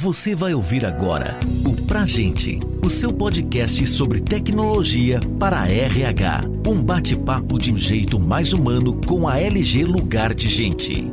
[0.00, 6.42] Você vai ouvir agora o Pra Gente, o seu podcast sobre tecnologia para RH.
[6.64, 11.12] Um bate-papo de um jeito mais humano com a LG Lugar de Gente.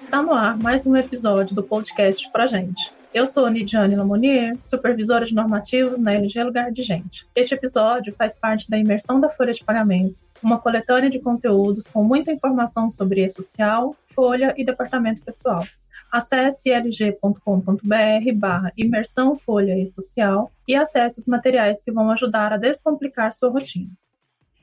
[0.00, 2.92] Está no ar mais um episódio do podcast Pra Gente.
[3.14, 7.24] Eu sou a Nidiane Lamonier, supervisora de normativos na LG Lugar de Gente.
[7.36, 12.02] Este episódio faz parte da imersão da folha de pagamento uma coletânea de conteúdos com
[12.02, 15.64] muita informação sobre e-social, folha e departamento pessoal.
[16.10, 22.56] Acesse lg.com.br barra imersão folha e social e acesse os materiais que vão ajudar a
[22.56, 23.90] descomplicar sua rotina.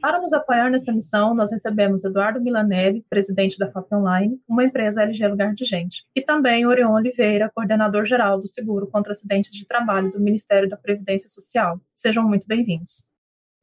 [0.02, 5.02] Para nos apoiar nessa missão, nós recebemos Eduardo Milanelli, presidente da FAP Online, uma empresa
[5.02, 10.12] LG Lugar de Gente, e também Orion Oliveira, coordenador-geral do Seguro contra Acidentes de Trabalho
[10.12, 11.80] do Ministério da Previdência Social.
[11.96, 13.04] Sejam muito bem-vindos.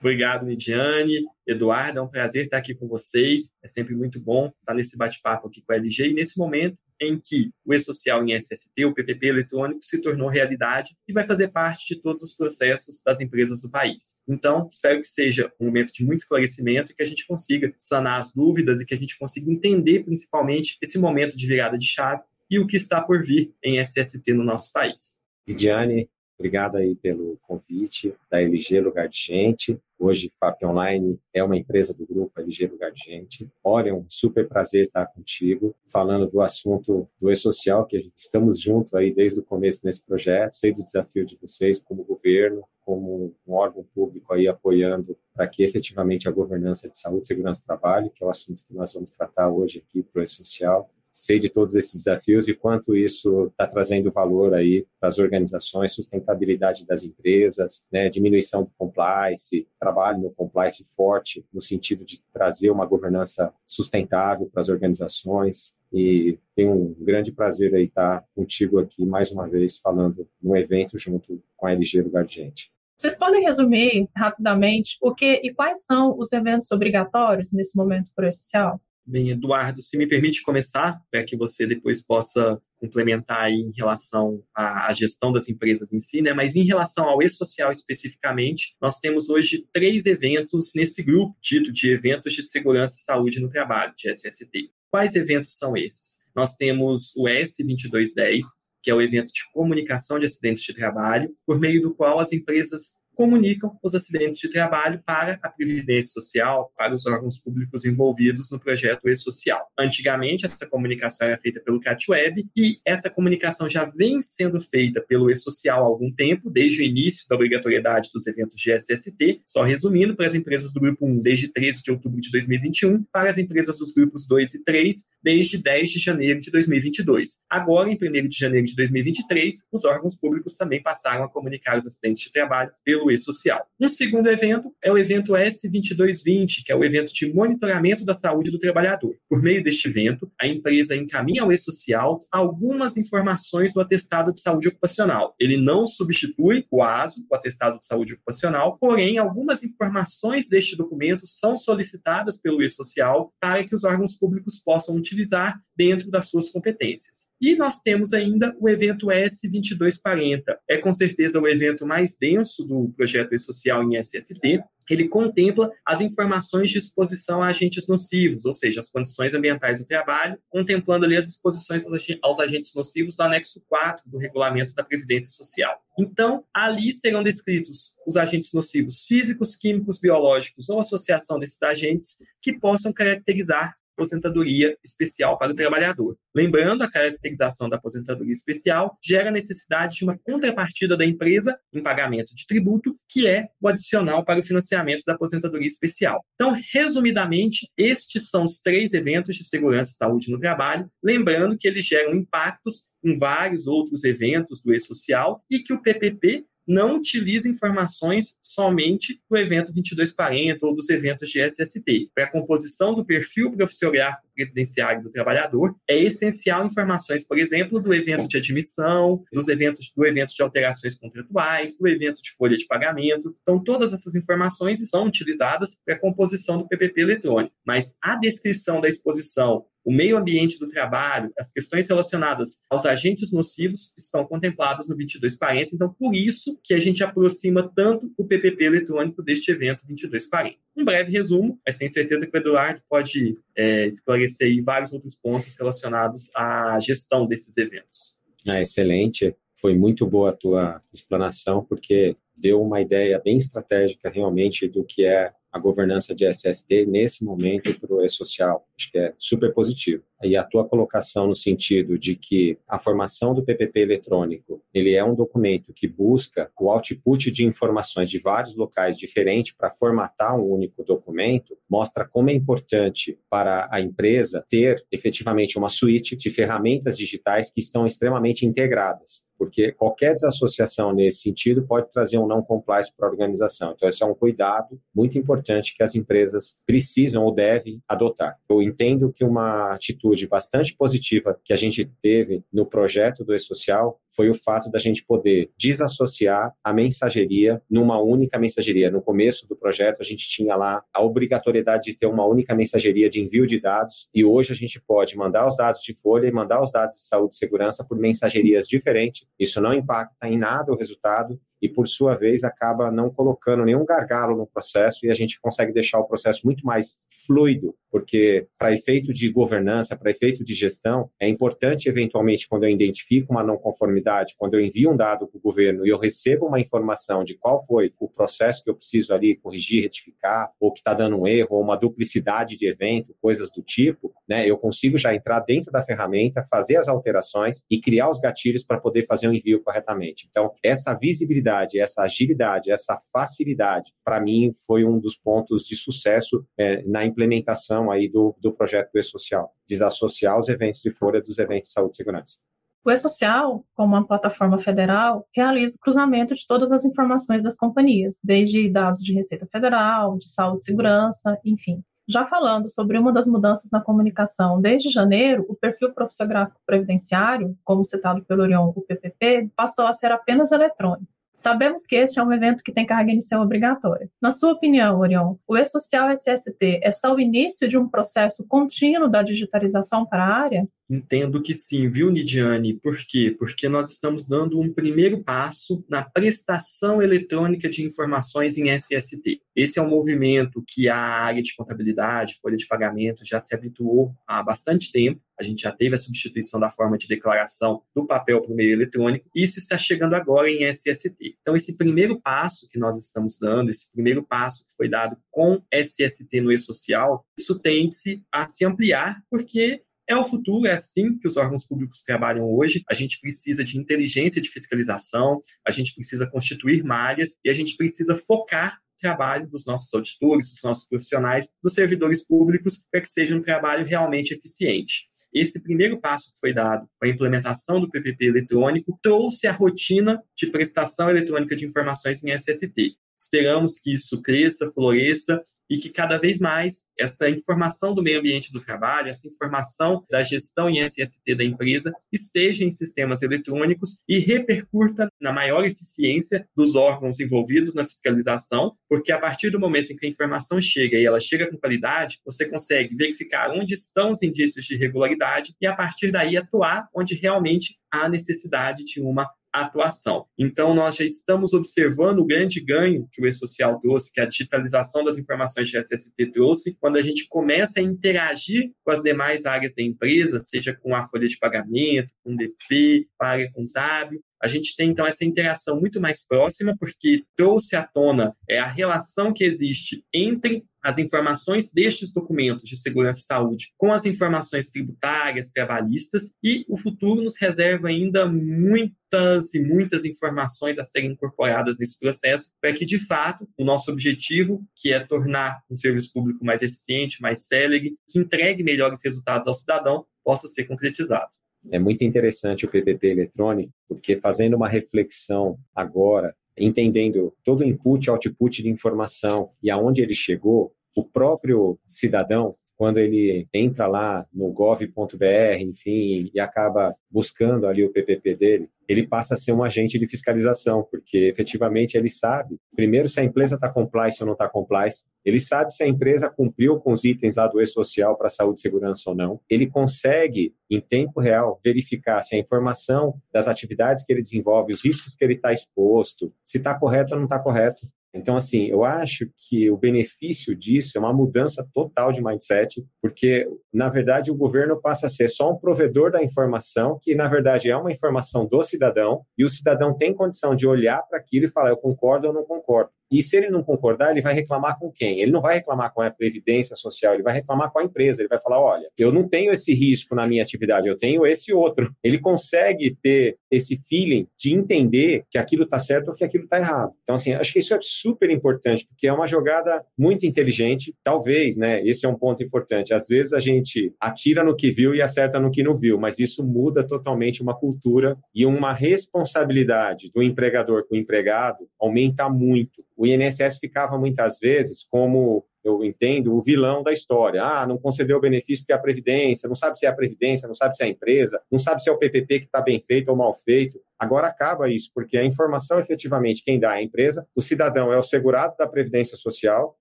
[0.02, 1.24] Obrigado, Lidiane.
[1.46, 3.52] Eduardo, é um prazer estar aqui com vocês.
[3.62, 7.18] É sempre muito bom estar nesse bate-papo aqui com a LG e nesse momento em
[7.18, 11.94] que o e-social em SST, o PPP eletrônico, se tornou realidade e vai fazer parte
[11.94, 14.16] de todos os processos das empresas do país.
[14.26, 18.18] Então, espero que seja um momento de muito esclarecimento e que a gente consiga sanar
[18.18, 22.22] as dúvidas e que a gente consiga entender principalmente esse momento de virada de chave
[22.50, 25.18] e o que está por vir em SST no nosso país.
[25.46, 26.08] Lidiane,
[26.42, 29.78] Obrigado aí pelo convite da LG Lugar de Gente.
[29.96, 33.48] Hoje, FAP Online é uma empresa do grupo LG Lugar de Gente.
[33.62, 38.92] Olha, é um super prazer estar contigo, falando do assunto do e-social, que estamos juntos
[38.92, 40.50] aí desde o começo nesse projeto.
[40.50, 45.62] Sei do desafio de vocês como governo, como um órgão público aí apoiando para que
[45.62, 48.92] efetivamente a governança de saúde e segurança do trabalho, que é o assunto que nós
[48.92, 53.46] vamos tratar hoje aqui para o e-social, sei de todos esses desafios e quanto isso
[53.48, 60.20] está trazendo valor aí para as organizações, sustentabilidade das empresas, né, diminuição do compliance, trabalho
[60.20, 65.74] no compliance forte, no sentido de trazer uma governança sustentável para as organizações.
[65.92, 70.98] E tenho um grande prazer aí estar contigo aqui mais uma vez falando num evento
[70.98, 72.72] junto com a LG Lugar de Gente.
[72.96, 78.80] Vocês podem resumir rapidamente o que e quais são os eventos obrigatórios nesse momento social?
[79.04, 84.42] Bem, Eduardo, se me permite começar, para que você depois possa complementar aí em relação
[84.54, 86.32] à, à, gestão das empresas em si, né?
[86.32, 91.90] Mas em relação ao e-social especificamente, nós temos hoje três eventos nesse grupo dito de
[91.90, 94.70] eventos de segurança e saúde no trabalho, de SST.
[94.90, 96.18] Quais eventos são esses?
[96.34, 98.42] Nós temos o S2210,
[98.82, 102.32] que é o evento de comunicação de acidentes de trabalho, por meio do qual as
[102.32, 108.50] empresas comunicam os acidentes de trabalho para a Previdência Social, para os órgãos públicos envolvidos
[108.50, 109.66] no projeto E-Social.
[109.78, 115.30] Antigamente, essa comunicação era feita pelo CatWeb e essa comunicação já vem sendo feita pelo
[115.30, 120.16] E-Social há algum tempo, desde o início da obrigatoriedade dos eventos de SST, só resumindo,
[120.16, 123.78] para as empresas do Grupo 1, desde 13 de outubro de 2021, para as empresas
[123.78, 127.40] dos grupos 2 e 3, desde 10 de janeiro de 2022.
[127.48, 131.86] Agora, em 1 de janeiro de 2023, os órgãos públicos também passaram a comunicar os
[131.86, 133.66] acidentes de trabalho pelo pelo e-social.
[133.80, 138.50] Um segundo evento é o evento S2220, que é o evento de monitoramento da saúde
[138.50, 139.16] do trabalhador.
[139.28, 144.68] Por meio deste evento, a empresa encaminha ao e-social algumas informações do atestado de saúde
[144.68, 145.34] ocupacional.
[145.38, 151.26] Ele não substitui o ASO, o atestado de saúde ocupacional, porém, algumas informações deste documento
[151.26, 157.28] são solicitadas pelo e-social para que os órgãos públicos possam utilizar dentro das suas competências.
[157.40, 160.42] E nós temos ainda o evento S2240.
[160.68, 166.00] É com certeza o evento mais denso do projeto e-social em SST, ele contempla as
[166.00, 171.16] informações de exposição a agentes nocivos, ou seja, as condições ambientais do trabalho, contemplando ali
[171.16, 171.84] as exposições
[172.20, 175.80] aos agentes nocivos do anexo 4 do regulamento da Previdência Social.
[175.98, 182.58] Então, ali serão descritos os agentes nocivos físicos, químicos, biológicos ou associação desses agentes que
[182.58, 186.16] possam caracterizar aposentadoria especial para o trabalhador.
[186.34, 191.82] Lembrando, a caracterização da aposentadoria especial gera a necessidade de uma contrapartida da empresa em
[191.82, 196.24] pagamento de tributo, que é o adicional para o financiamento da aposentadoria especial.
[196.34, 201.68] Então, resumidamente, estes são os três eventos de segurança e saúde no trabalho, lembrando que
[201.68, 207.48] eles geram impactos em vários outros eventos do e-social e que o PPP não utiliza
[207.48, 212.10] informações somente do evento 2240 ou dos eventos de SST.
[212.14, 217.92] Para a composição do perfil profissiográfico previdenciário do trabalhador, é essencial informações, por exemplo, do
[217.92, 222.66] evento de admissão, dos eventos do evento de alterações contratuais, do evento de folha de
[222.66, 223.36] pagamento.
[223.42, 227.54] Então, todas essas informações são utilizadas para a composição do PPP eletrônico.
[227.66, 233.32] Mas a descrição da exposição o meio ambiente do trabalho, as questões relacionadas aos agentes
[233.32, 235.74] nocivos estão contempladas no 2240.
[235.74, 240.56] Então, por isso que a gente aproxima tanto o PPP eletrônico deste evento 2240.
[240.76, 245.16] Um breve resumo, mas tenho certeza que o Eduardo pode é, esclarecer aí vários outros
[245.16, 248.16] pontos relacionados à gestão desses eventos.
[248.46, 249.34] Ah, excelente.
[249.56, 255.04] Foi muito boa a tua explanação, porque deu uma ideia bem estratégica realmente do que
[255.04, 258.66] é a governança de SST nesse momento para o e-social.
[258.78, 260.02] Acho que é super positivo.
[260.22, 265.04] E a tua colocação no sentido de que a formação do PPP eletrônico, ele é
[265.04, 270.44] um documento que busca o output de informações de vários locais diferentes para formatar um
[270.44, 276.96] único documento, mostra como é importante para a empresa ter efetivamente uma suíte de ferramentas
[276.96, 282.92] digitais que estão extremamente integradas porque qualquer desassociação nesse sentido pode trazer um não compliance
[282.96, 283.72] para a organização.
[283.72, 288.38] Então, esse é um cuidado muito importante que as empresas precisam ou devem adotar.
[288.48, 294.00] Eu entendo que uma atitude bastante positiva que a gente teve no projeto do E-Social
[294.08, 298.90] foi o fato da gente poder desassociar a mensageria numa única mensageria.
[298.90, 303.08] No começo do projeto, a gente tinha lá a obrigatoriedade de ter uma única mensageria
[303.08, 306.32] de envio de dados, e hoje a gente pode mandar os dados de folha e
[306.32, 310.72] mandar os dados de saúde e segurança por mensagerias diferentes isso não impacta em nada
[310.72, 315.14] o resultado e, por sua vez, acaba não colocando nenhum gargalo no processo e a
[315.14, 320.44] gente consegue deixar o processo muito mais fluido, porque, para efeito de governança, para efeito
[320.44, 324.96] de gestão, é importante, eventualmente, quando eu identifico uma não conformidade, quando eu envio um
[324.96, 328.70] dado para o governo e eu recebo uma informação de qual foi o processo que
[328.70, 332.66] eu preciso ali corrigir, retificar, ou que está dando um erro, ou uma duplicidade de
[332.66, 337.64] evento, coisas do tipo, né, eu consigo já entrar dentro da ferramenta, fazer as alterações
[337.70, 340.26] e criar os gatilhos para poder fazer o envio corretamente.
[340.28, 346.46] Então, essa visibilidade essa agilidade, essa facilidade, para mim foi um dos pontos de sucesso
[346.58, 351.38] é, na implementação aí do, do projeto do E-Social, desassociar os eventos de folha dos
[351.38, 352.36] eventos de saúde e segurança.
[352.84, 358.18] O E-Social, como uma plataforma federal, realiza o cruzamento de todas as informações das companhias,
[358.24, 361.82] desde dados de Receita Federal, de saúde e segurança, enfim.
[362.08, 367.84] Já falando sobre uma das mudanças na comunicação, desde janeiro, o perfil profissiográfico previdenciário, como
[367.84, 371.06] citado pelo Orion, o PPP, passou a ser apenas eletrônico.
[371.42, 374.08] Sabemos que este é um evento que tem carga inicial obrigatória.
[374.20, 379.08] Na sua opinião, Orion, o E-Social SST é só o início de um processo contínuo
[379.08, 380.68] da digitalização para a área?
[380.92, 382.74] Entendo que sim, viu, Nidiane?
[382.74, 383.34] Por quê?
[383.38, 389.40] Porque nós estamos dando um primeiro passo na prestação eletrônica de informações em SST.
[389.56, 394.14] Esse é um movimento que a área de contabilidade, folha de pagamento, já se habituou
[394.26, 395.18] há bastante tempo.
[395.40, 398.74] A gente já teve a substituição da forma de declaração do papel para o meio
[398.74, 399.30] eletrônico.
[399.34, 401.38] Isso está chegando agora em SST.
[401.40, 405.62] Então, esse primeiro passo que nós estamos dando, esse primeiro passo que foi dado com
[405.72, 411.28] SST no e-social, isso tende-se a se ampliar, porque é o futuro, é assim que
[411.28, 412.82] os órgãos públicos trabalham hoje.
[412.90, 417.76] A gente precisa de inteligência de fiscalização, a gente precisa constituir malhas e a gente
[417.76, 423.36] precisa focar trabalho dos nossos auditores, dos nossos profissionais, dos servidores públicos, para que seja
[423.36, 425.06] um trabalho realmente eficiente.
[425.34, 430.22] Esse primeiro passo que foi dado para a implementação do PPP eletrônico trouxe a rotina
[430.36, 432.96] de prestação eletrônica de informações em SST.
[433.22, 435.40] Esperamos que isso cresça, floresça
[435.70, 440.22] e que cada vez mais essa informação do meio ambiente do trabalho, essa informação da
[440.22, 446.74] gestão em SST da empresa esteja em sistemas eletrônicos e repercuta na maior eficiência dos
[446.74, 451.06] órgãos envolvidos na fiscalização, porque a partir do momento em que a informação chega e
[451.06, 455.74] ela chega com qualidade, você consegue verificar onde estão os indícios de irregularidade e a
[455.74, 460.26] partir daí atuar onde realmente há necessidade de uma atuação.
[460.38, 465.04] Então, nós já estamos observando o grande ganho que o e-social trouxe, que a digitalização
[465.04, 469.74] das informações de SST trouxe, quando a gente começa a interagir com as demais áreas
[469.74, 474.48] da empresa, seja com a folha de pagamento, com DP, com a área contábil, a
[474.48, 479.32] gente tem então essa interação muito mais próxima, porque trouxe à tona é, a relação
[479.32, 485.52] que existe entre as informações destes documentos de segurança e saúde com as informações tributárias,
[485.52, 491.98] trabalhistas, e o futuro nos reserva ainda muitas e muitas informações a serem incorporadas nesse
[492.00, 496.62] processo, para que, de fato, o nosso objetivo, que é tornar um serviço público mais
[496.62, 501.30] eficiente, mais célere, que entregue melhores resultados ao cidadão, possa ser concretizado.
[501.70, 508.06] É muito interessante o PPP eletrônico, porque fazendo uma reflexão agora, entendendo todo o input
[508.06, 514.26] e output de informação e aonde ele chegou, o próprio cidadão quando ele entra lá
[514.34, 519.62] no gov.br, enfim, e acaba buscando ali o PPP dele, ele passa a ser um
[519.62, 524.32] agente de fiscalização, porque efetivamente ele sabe, primeiro, se a empresa está compliance ou não
[524.32, 528.28] está compliance, ele sabe se a empresa cumpriu com os itens lá do E-Social para
[528.28, 533.46] saúde e segurança ou não, ele consegue, em tempo real, verificar se a informação das
[533.46, 537.26] atividades que ele desenvolve, os riscos que ele está exposto, se está correto ou não
[537.26, 537.86] está correto.
[538.14, 543.46] Então, assim, eu acho que o benefício disso é uma mudança total de mindset, porque,
[543.72, 547.70] na verdade, o governo passa a ser só um provedor da informação, que, na verdade,
[547.70, 551.50] é uma informação do cidadão, e o cidadão tem condição de olhar para aquilo e
[551.50, 552.90] falar: eu concordo ou não concordo.
[553.12, 555.20] E se ele não concordar, ele vai reclamar com quem?
[555.20, 558.22] Ele não vai reclamar com a Previdência Social, ele vai reclamar com a empresa.
[558.22, 561.52] Ele vai falar: olha, eu não tenho esse risco na minha atividade, eu tenho esse
[561.52, 561.92] outro.
[562.02, 566.58] Ele consegue ter esse feeling de entender que aquilo está certo ou que aquilo está
[566.58, 566.92] errado.
[567.02, 570.94] Então, assim, acho que isso é super importante, porque é uma jogada muito inteligente.
[571.02, 571.82] Talvez, né?
[571.86, 572.92] Esse é um ponto importante.
[572.92, 576.18] Às vezes a gente atira no que viu e acerta no que não viu, mas
[576.18, 582.82] isso muda totalmente uma cultura e uma responsabilidade do empregador com o empregado aumenta muito
[583.02, 587.42] o INSS ficava muitas vezes como eu entendo, o vilão da história.
[587.42, 590.46] Ah, não concedeu o benefício porque é a Previdência, não sabe se é a Previdência,
[590.46, 592.80] não sabe se é a empresa, não sabe se é o PPP que está bem
[592.80, 593.80] feito ou mal feito.
[593.98, 597.96] Agora acaba isso, porque a informação efetivamente quem dá é a empresa, o cidadão é
[597.96, 599.76] o segurado da Previdência Social,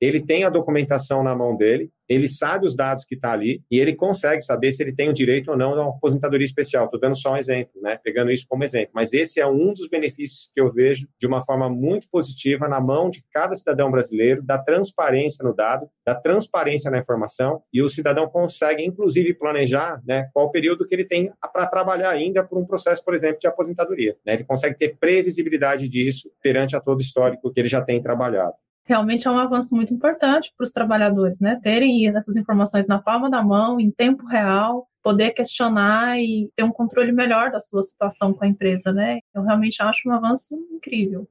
[0.00, 3.80] ele tem a documentação na mão dele, ele sabe os dados que está ali e
[3.80, 6.84] ele consegue saber se ele tem o direito ou não a uma aposentadoria especial.
[6.84, 7.98] Estou dando só um exemplo, né?
[8.02, 8.90] pegando isso como exemplo.
[8.94, 12.80] Mas esse é um dos benefícios que eu vejo de uma forma muito positiva na
[12.80, 15.63] mão de cada cidadão brasileiro, da transparência no dado,
[16.06, 20.94] da transparência na informação e o cidadão consegue, inclusive, planejar né, qual o período que
[20.94, 24.16] ele tem para trabalhar ainda por um processo, por exemplo, de aposentadoria.
[24.24, 24.34] Né?
[24.34, 28.54] Ele consegue ter previsibilidade disso perante a todo histórico que ele já tem trabalhado
[28.86, 31.58] realmente é um avanço muito importante para os trabalhadores, né?
[31.62, 36.72] Terem essas informações na palma da mão, em tempo real, poder questionar e ter um
[36.72, 39.20] controle melhor da sua situação com a empresa, né?
[39.34, 41.28] Eu realmente acho um avanço incrível.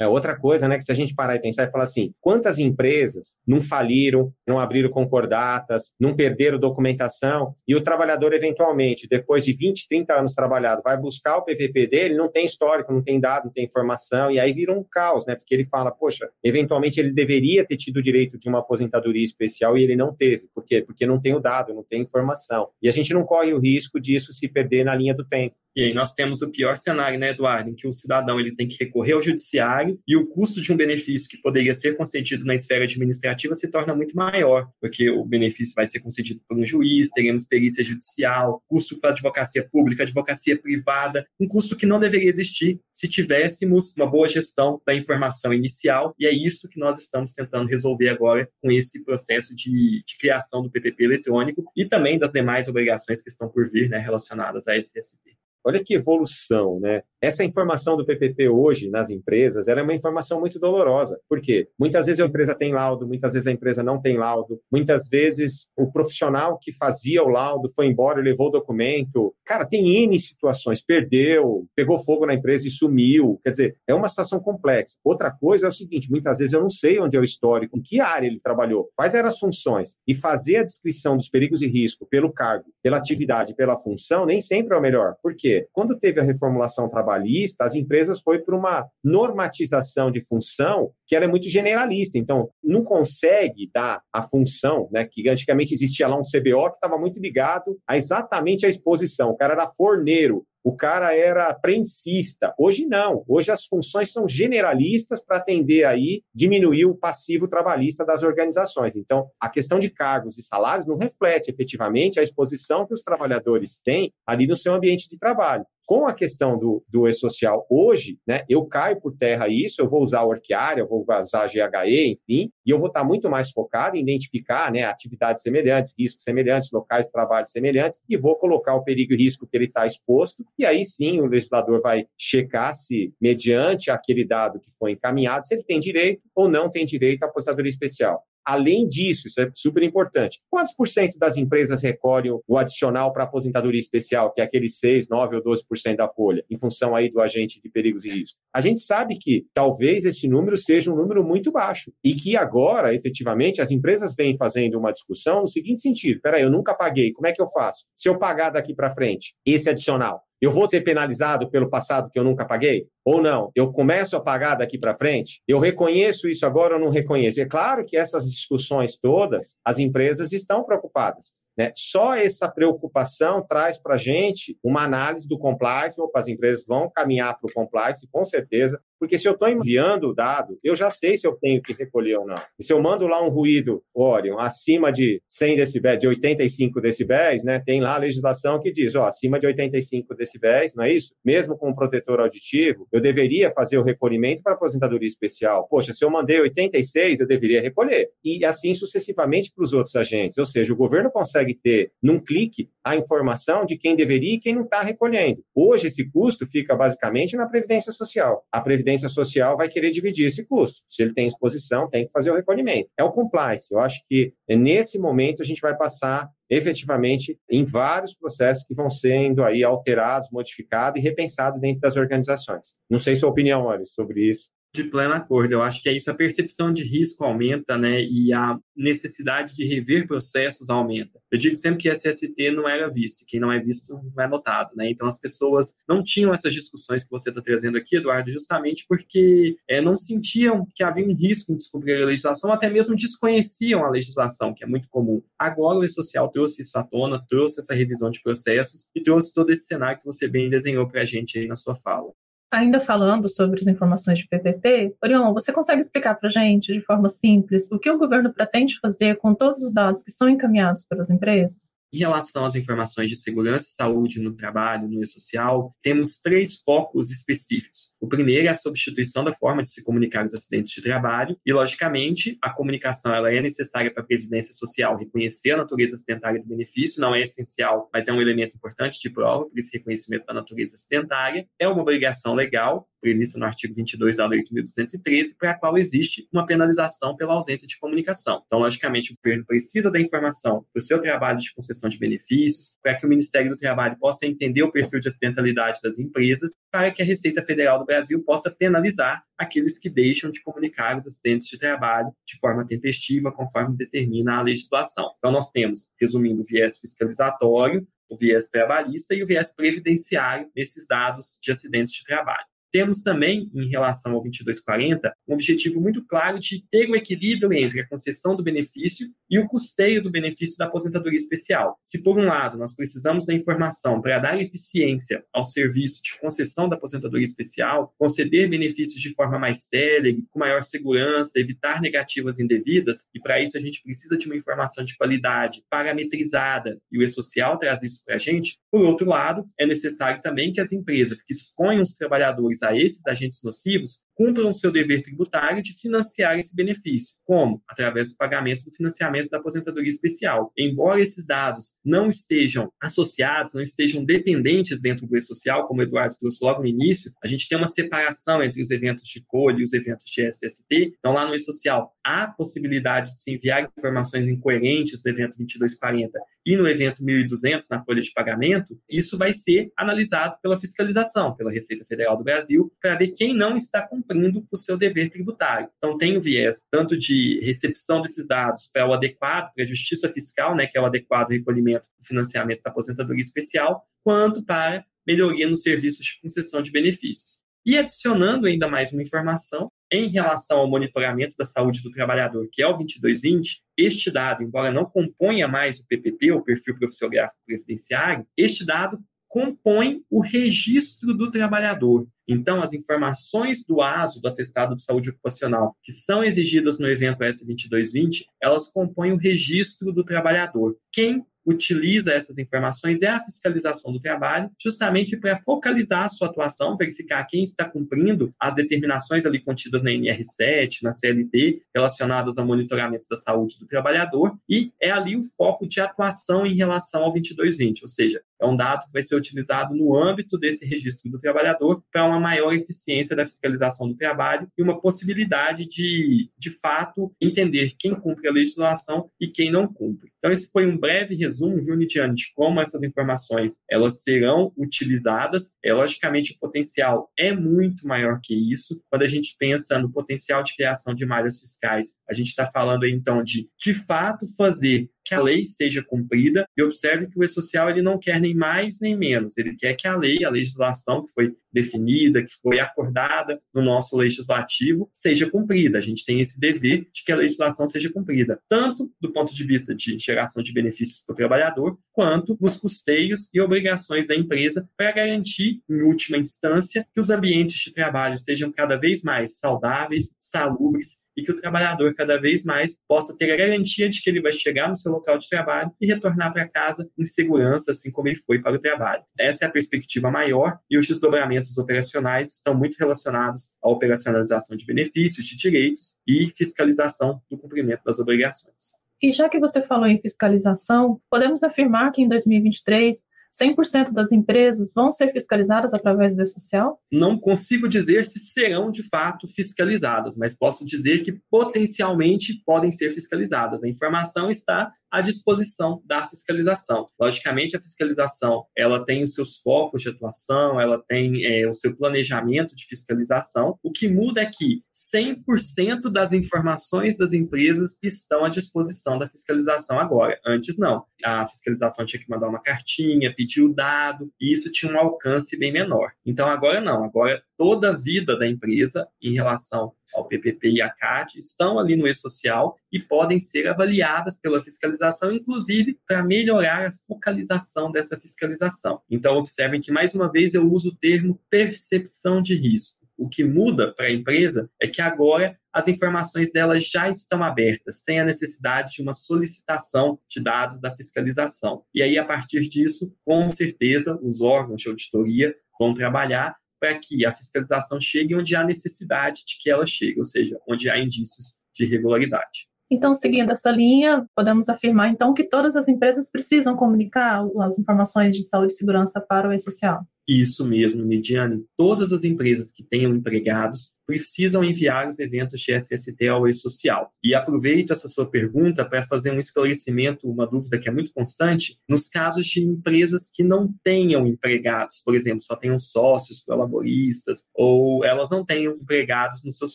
[0.00, 2.58] É outra coisa, né, que se a gente parar e pensar e falar assim, quantas
[2.58, 9.52] empresas não faliram, não abriram concordatas, não perderam documentação, e o trabalhador, eventualmente, depois de
[9.52, 13.46] 20, 30 anos trabalhado, vai buscar o PPP dele, não tem histórico, não tem dado,
[13.46, 17.12] não tem informação, e aí vira um caos, né, porque ele fala, poxa, eventualmente ele
[17.12, 20.48] deveria ter tido o direito de uma aposentadoria especial e ele não teve.
[20.54, 20.82] Por quê?
[20.82, 22.68] Porque não tem o dado, não tem informação.
[22.80, 25.56] E a gente não corre o risco disso se perder na linha do tempo.
[25.78, 28.66] E aí nós temos o pior cenário, né, Eduardo, em que o cidadão ele tem
[28.66, 32.56] que recorrer ao judiciário e o custo de um benefício que poderia ser concedido na
[32.56, 37.10] esfera administrativa se torna muito maior, porque o benefício vai ser concedido por um juiz,
[37.10, 42.80] teremos perícia judicial, custo para advocacia pública, advocacia privada, um custo que não deveria existir
[42.92, 47.68] se tivéssemos uma boa gestão da informação inicial, e é isso que nós estamos tentando
[47.68, 52.66] resolver agora com esse processo de, de criação do PPP eletrônico e também das demais
[52.66, 55.37] obrigações que estão por vir né, relacionadas esse SSP.
[55.64, 57.02] Olha que evolução, né?
[57.20, 61.18] Essa informação do PPP hoje nas empresas, ela é uma informação muito dolorosa.
[61.28, 61.68] Por quê?
[61.78, 65.66] Muitas vezes a empresa tem laudo, muitas vezes a empresa não tem laudo, muitas vezes
[65.76, 69.34] o profissional que fazia o laudo foi embora levou o documento.
[69.44, 73.40] Cara, tem N situações, perdeu, pegou fogo na empresa e sumiu.
[73.42, 74.96] Quer dizer, é uma situação complexa.
[75.02, 77.82] Outra coisa é o seguinte, muitas vezes eu não sei onde é o histórico, em
[77.82, 79.96] que área ele trabalhou, quais eram as funções.
[80.06, 84.40] E fazer a descrição dos perigos e risco pelo cargo, pela atividade, pela função, nem
[84.40, 85.16] sempre é o melhor.
[85.20, 85.47] Por quê?
[85.48, 85.66] Quê?
[85.72, 91.24] Quando teve a reformulação trabalhista, as empresas foi para uma normatização de função que ela
[91.24, 92.18] é muito generalista.
[92.18, 95.08] Então, não consegue dar a função, né?
[95.10, 99.30] Que antigamente existia lá um CBO que estava muito ligado a exatamente a exposição.
[99.30, 102.54] O cara era forneiro, o cara era prensista.
[102.58, 103.24] Hoje não.
[103.26, 108.96] Hoje as funções são generalistas para atender aí, diminuir o passivo trabalhista das organizações.
[108.96, 113.80] Então, a questão de cargos e salários não reflete efetivamente a exposição que os trabalhadores
[113.80, 118.44] têm ali no seu ambiente de trabalho com a questão do, do e-social hoje, né,
[118.46, 122.12] eu caio por terra isso, eu vou usar o Orquiária, eu vou usar a GHE,
[122.12, 126.70] enfim, e eu vou estar muito mais focado em identificar né, atividades semelhantes, riscos semelhantes,
[126.70, 130.44] locais de trabalho semelhantes, e vou colocar o perigo e risco que ele está exposto,
[130.58, 135.54] e aí sim o legislador vai checar se, mediante aquele dado que foi encaminhado, se
[135.54, 138.22] ele tem direito ou não tem direito à aposentadoria especial.
[138.48, 140.40] Além disso, isso é super importante.
[140.48, 145.06] Quantos por cento das empresas recolhem o adicional para aposentadoria especial, que é aquele 6,
[145.06, 148.40] 9 ou 12% da folha, em função aí do agente de perigos e riscos?
[148.50, 152.94] A gente sabe que talvez esse número seja um número muito baixo e que agora,
[152.94, 157.26] efetivamente, as empresas vêm fazendo uma discussão no seguinte sentido: peraí, eu nunca paguei, como
[157.26, 157.84] é que eu faço?
[157.94, 162.18] Se eu pagar daqui para frente esse adicional, Eu vou ser penalizado pelo passado que
[162.18, 162.86] eu nunca paguei?
[163.04, 163.50] Ou não?
[163.54, 165.42] Eu começo a pagar daqui para frente?
[165.48, 167.40] Eu reconheço isso agora ou não reconheço?
[167.40, 171.34] É claro que essas discussões todas, as empresas estão preocupadas.
[171.58, 171.72] Né?
[171.74, 176.00] Só essa preocupação traz para a gente uma análise do compliance.
[176.00, 180.08] Opa, as empresas vão caminhar para o compliance, com certeza, porque se eu estou enviando
[180.08, 182.40] o dado, eu já sei se eu tenho que recolher ou não.
[182.58, 187.44] E se eu mando lá um ruído Orion acima de 100 decibéis, de 85 decibéis,
[187.44, 191.14] né, tem lá a legislação que diz, ó, acima de 85 decibéis, não é isso?
[191.24, 195.66] Mesmo com um protetor auditivo, eu deveria fazer o recolhimento para aposentadoria especial.
[195.68, 198.10] Poxa, se eu mandei 86, eu deveria recolher.
[198.24, 200.38] E assim sucessivamente para os outros agentes.
[200.38, 204.54] Ou seja, o governo consegue ter, num clique, a informação de quem deveria e quem
[204.54, 205.44] não está recolhendo.
[205.54, 208.44] Hoje, esse custo fica basicamente na Previdência Social.
[208.50, 210.80] A Previdência Previdência Social vai querer dividir esse custo.
[210.88, 212.88] Se ele tem exposição, tem que fazer o recolhimento.
[212.96, 213.72] É o compliance.
[213.72, 218.88] Eu acho que nesse momento a gente vai passar efetivamente em vários processos que vão
[218.88, 222.74] sendo aí alterados, modificados e repensados dentro das organizações.
[222.88, 225.52] Não sei sua opinião, sobre isso de pleno acordo.
[225.52, 228.02] Eu acho que é isso, a percepção de risco aumenta, né?
[228.02, 231.18] E a necessidade de rever processos aumenta.
[231.30, 234.74] Eu digo sempre que SST não era visto, quem não é visto não é notado,
[234.76, 234.88] né?
[234.90, 239.56] Então as pessoas não tinham essas discussões que você está trazendo aqui, Eduardo, justamente porque
[239.68, 243.90] é, não sentiam que havia um risco em descobrir a legislação, até mesmo desconheciam a
[243.90, 245.22] legislação, que é muito comum.
[245.38, 249.50] Agora o E-Social trouxe isso à tona, trouxe essa revisão de processos e trouxe todo
[249.50, 252.12] esse cenário que você bem desenhou para a gente aí na sua fala.
[252.50, 256.80] Ainda falando sobre as informações de PPP, Orion, você consegue explicar para a gente, de
[256.80, 260.82] forma simples, o que o governo pretende fazer com todos os dados que são encaminhados
[260.82, 261.70] pelas empresas?
[261.90, 267.10] Em relação às informações de segurança e saúde no trabalho, no e-social, temos três focos
[267.10, 267.90] específicos.
[267.98, 271.52] O primeiro é a substituição da forma de se comunicar os acidentes de trabalho e,
[271.52, 276.46] logicamente, a comunicação ela é necessária para a previdência social reconhecer a natureza acidentária do
[276.46, 280.34] benefício, não é essencial, mas é um elemento importante de prova por esse reconhecimento da
[280.34, 281.48] natureza acidentária.
[281.58, 286.28] É uma obrigação legal prevista no artigo 22 da Lei 8.213, para a qual existe
[286.32, 288.42] uma penalização pela ausência de comunicação.
[288.46, 292.76] Então, logicamente, o governo precisa da informação para o seu trabalho de concessão de benefícios,
[292.82, 296.90] para que o Ministério do Trabalho possa entender o perfil de acidentalidade das empresas, para
[296.90, 301.48] que a Receita Federal do Brasil possa penalizar aqueles que deixam de comunicar os acidentes
[301.48, 305.12] de trabalho de forma tempestiva, conforme determina a legislação.
[305.18, 310.86] Então, nós temos, resumindo, o viés fiscalizatório, o viés trabalhista e o viés previdenciário nesses
[310.86, 312.46] dados de acidentes de trabalho.
[312.70, 317.80] Temos também, em relação ao 2240, um objetivo muito claro de ter um equilíbrio entre
[317.80, 321.78] a concessão do benefício e o custeio do benefício da aposentadoria especial.
[321.84, 326.68] Se, por um lado, nós precisamos da informação para dar eficiência ao serviço de concessão
[326.68, 333.08] da aposentadoria especial, conceder benefícios de forma mais célere, com maior segurança, evitar negativas indevidas,
[333.14, 337.56] e para isso a gente precisa de uma informação de qualidade parametrizada, e o E-Social
[337.58, 341.32] traz isso para a gente, por outro lado, é necessário também que as empresas que
[341.32, 347.16] exponham os trabalhadores a esses agentes nocivos cumpram seu dever tributário de financiar esse benefício.
[347.24, 347.62] Como?
[347.68, 350.52] Através do pagamento do financiamento da aposentadoria especial.
[350.58, 356.16] Embora esses dados não estejam associados, não estejam dependentes dentro do E-Social, como o Eduardo
[356.18, 359.64] trouxe logo no início, a gente tem uma separação entre os eventos de folha e
[359.64, 360.94] os eventos de SST.
[360.98, 366.56] Então, lá no E-Social, há possibilidade de se enviar informações incoerentes no evento 2240 e
[366.56, 368.76] no evento 1200 na folha de pagamento.
[368.90, 373.54] Isso vai ser analisado pela fiscalização, pela Receita Federal do Brasil, para ver quem não
[373.54, 375.68] está cumprindo cumprindo o seu dever tributário.
[375.76, 380.08] Então, tem o viés tanto de recepção desses dados para o adequado, para a justiça
[380.08, 385.48] fiscal, né, que é o adequado recolhimento do financiamento da aposentadoria especial, quanto para melhoria
[385.48, 387.42] nos serviços de concessão de benefícios.
[387.64, 392.62] E adicionando ainda mais uma informação, em relação ao monitoramento da saúde do trabalhador, que
[392.62, 398.26] é o 2220, este dado, embora não componha mais o PPP, o perfil profissiográfico previdenciário,
[398.36, 402.06] este dado compõe o registro do trabalhador.
[402.26, 407.20] Então, as informações do ASO, do Atestado de Saúde Ocupacional, que são exigidas no evento
[407.20, 410.76] S2220, elas compõem o registro do trabalhador.
[410.92, 416.76] Quem utiliza essas informações é a fiscalização do trabalho, justamente para focalizar a sua atuação,
[416.76, 423.08] verificar quem está cumprindo as determinações ali contidas na NR7, na CLT, relacionadas ao monitoramento
[423.08, 427.82] da saúde do trabalhador, e é ali o foco de atuação em relação ao 2220,
[427.82, 431.82] ou seja, é um dado que vai ser utilizado no âmbito desse registro do trabalhador
[431.92, 437.74] para uma maior eficiência da fiscalização do trabalho e uma possibilidade de, de fato, entender
[437.78, 440.10] quem cumpre a legislação e quem não cumpre.
[440.18, 445.54] Então, esse foi um breve resumo, viu, Nidiane, de como essas informações elas serão utilizadas.
[445.64, 448.80] É, logicamente, o potencial é muito maior que isso.
[448.90, 452.86] Quando a gente pensa no potencial de criação de malhas fiscais, a gente está falando,
[452.86, 457.70] então, de, de fato, fazer que a lei seja cumprida e observe que o E-Social
[457.70, 461.12] ele não quer nem mais nem menos, ele quer que a lei, a legislação que
[461.12, 465.78] foi definida, que foi acordada no nosso legislativo, seja cumprida.
[465.78, 469.44] A gente tem esse dever de que a legislação seja cumprida, tanto do ponto de
[469.44, 474.68] vista de geração de benefícios para o trabalhador, quanto nos custeios e obrigações da empresa
[474.76, 480.14] para garantir, em última instância, que os ambientes de trabalho sejam cada vez mais saudáveis,
[480.18, 484.22] salubres e que o trabalhador cada vez mais possa ter a garantia de que ele
[484.22, 488.06] vai chegar no seu local de trabalho e retornar para casa em segurança, assim como
[488.06, 489.02] ele foi para o trabalho.
[489.18, 494.64] Essa é a perspectiva maior e os desdobramentos operacionais estão muito relacionados à operacionalização de
[494.64, 498.78] benefícios, de direitos e fiscalização do cumprimento das obrigações.
[499.02, 503.06] E já que você falou em fiscalização, podemos afirmar que em 2023
[503.40, 506.80] 100% das empresas vão ser fiscalizadas através do E-Social?
[506.90, 512.90] Não consigo dizer se serão de fato fiscalizadas, mas posso dizer que potencialmente podem ser
[512.90, 513.62] fiscalizadas.
[513.62, 516.86] A informação está à disposição da fiscalização.
[517.00, 521.76] Logicamente, a fiscalização ela tem os seus focos de atuação, ela tem é, o seu
[521.76, 523.58] planejamento de fiscalização.
[523.62, 524.62] O que muda é que
[524.94, 530.18] 100% das informações das empresas estão à disposição da fiscalização agora.
[530.26, 530.84] Antes, não.
[531.04, 535.38] A fiscalização tinha que mandar uma cartinha, pedir o dado, e isso tinha um alcance
[535.38, 535.92] bem menor.
[536.04, 536.84] Então, agora não.
[536.84, 541.76] Agora, toda a vida da empresa em relação ao PPP e à CAT estão ali
[541.76, 548.82] no e-social e podem ser avaliadas pela fiscalização, inclusive para melhorar a focalização dessa fiscalização.
[548.90, 552.76] Então, observem que, mais uma vez, eu uso o termo percepção de risco.
[552.96, 557.84] O que muda para a empresa é que agora as informações delas já estão abertas,
[557.84, 561.62] sem a necessidade de uma solicitação de dados da fiscalização.
[561.72, 567.04] E aí, a partir disso, com certeza, os órgãos de auditoria vão trabalhar para que
[567.04, 571.38] a fiscalização chegue onde há necessidade de que ela chegue, ou seja, onde há indícios
[571.54, 572.48] de irregularidade.
[572.70, 578.14] Então, seguindo essa linha, podemos afirmar então que todas as empresas precisam comunicar as informações
[578.14, 579.86] de saúde e segurança para o e-social.
[580.08, 581.44] Isso mesmo, Midiane.
[581.54, 586.90] Todas as empresas que tenham empregados precisam enviar os eventos de SST ao e-social.
[587.04, 591.58] E aproveito essa sua pergunta para fazer um esclarecimento, uma dúvida que é muito constante,
[591.68, 597.84] nos casos de empresas que não tenham empregados, por exemplo, só tenham sócios, colaboristas, ou
[597.84, 599.54] elas não tenham empregados nos seus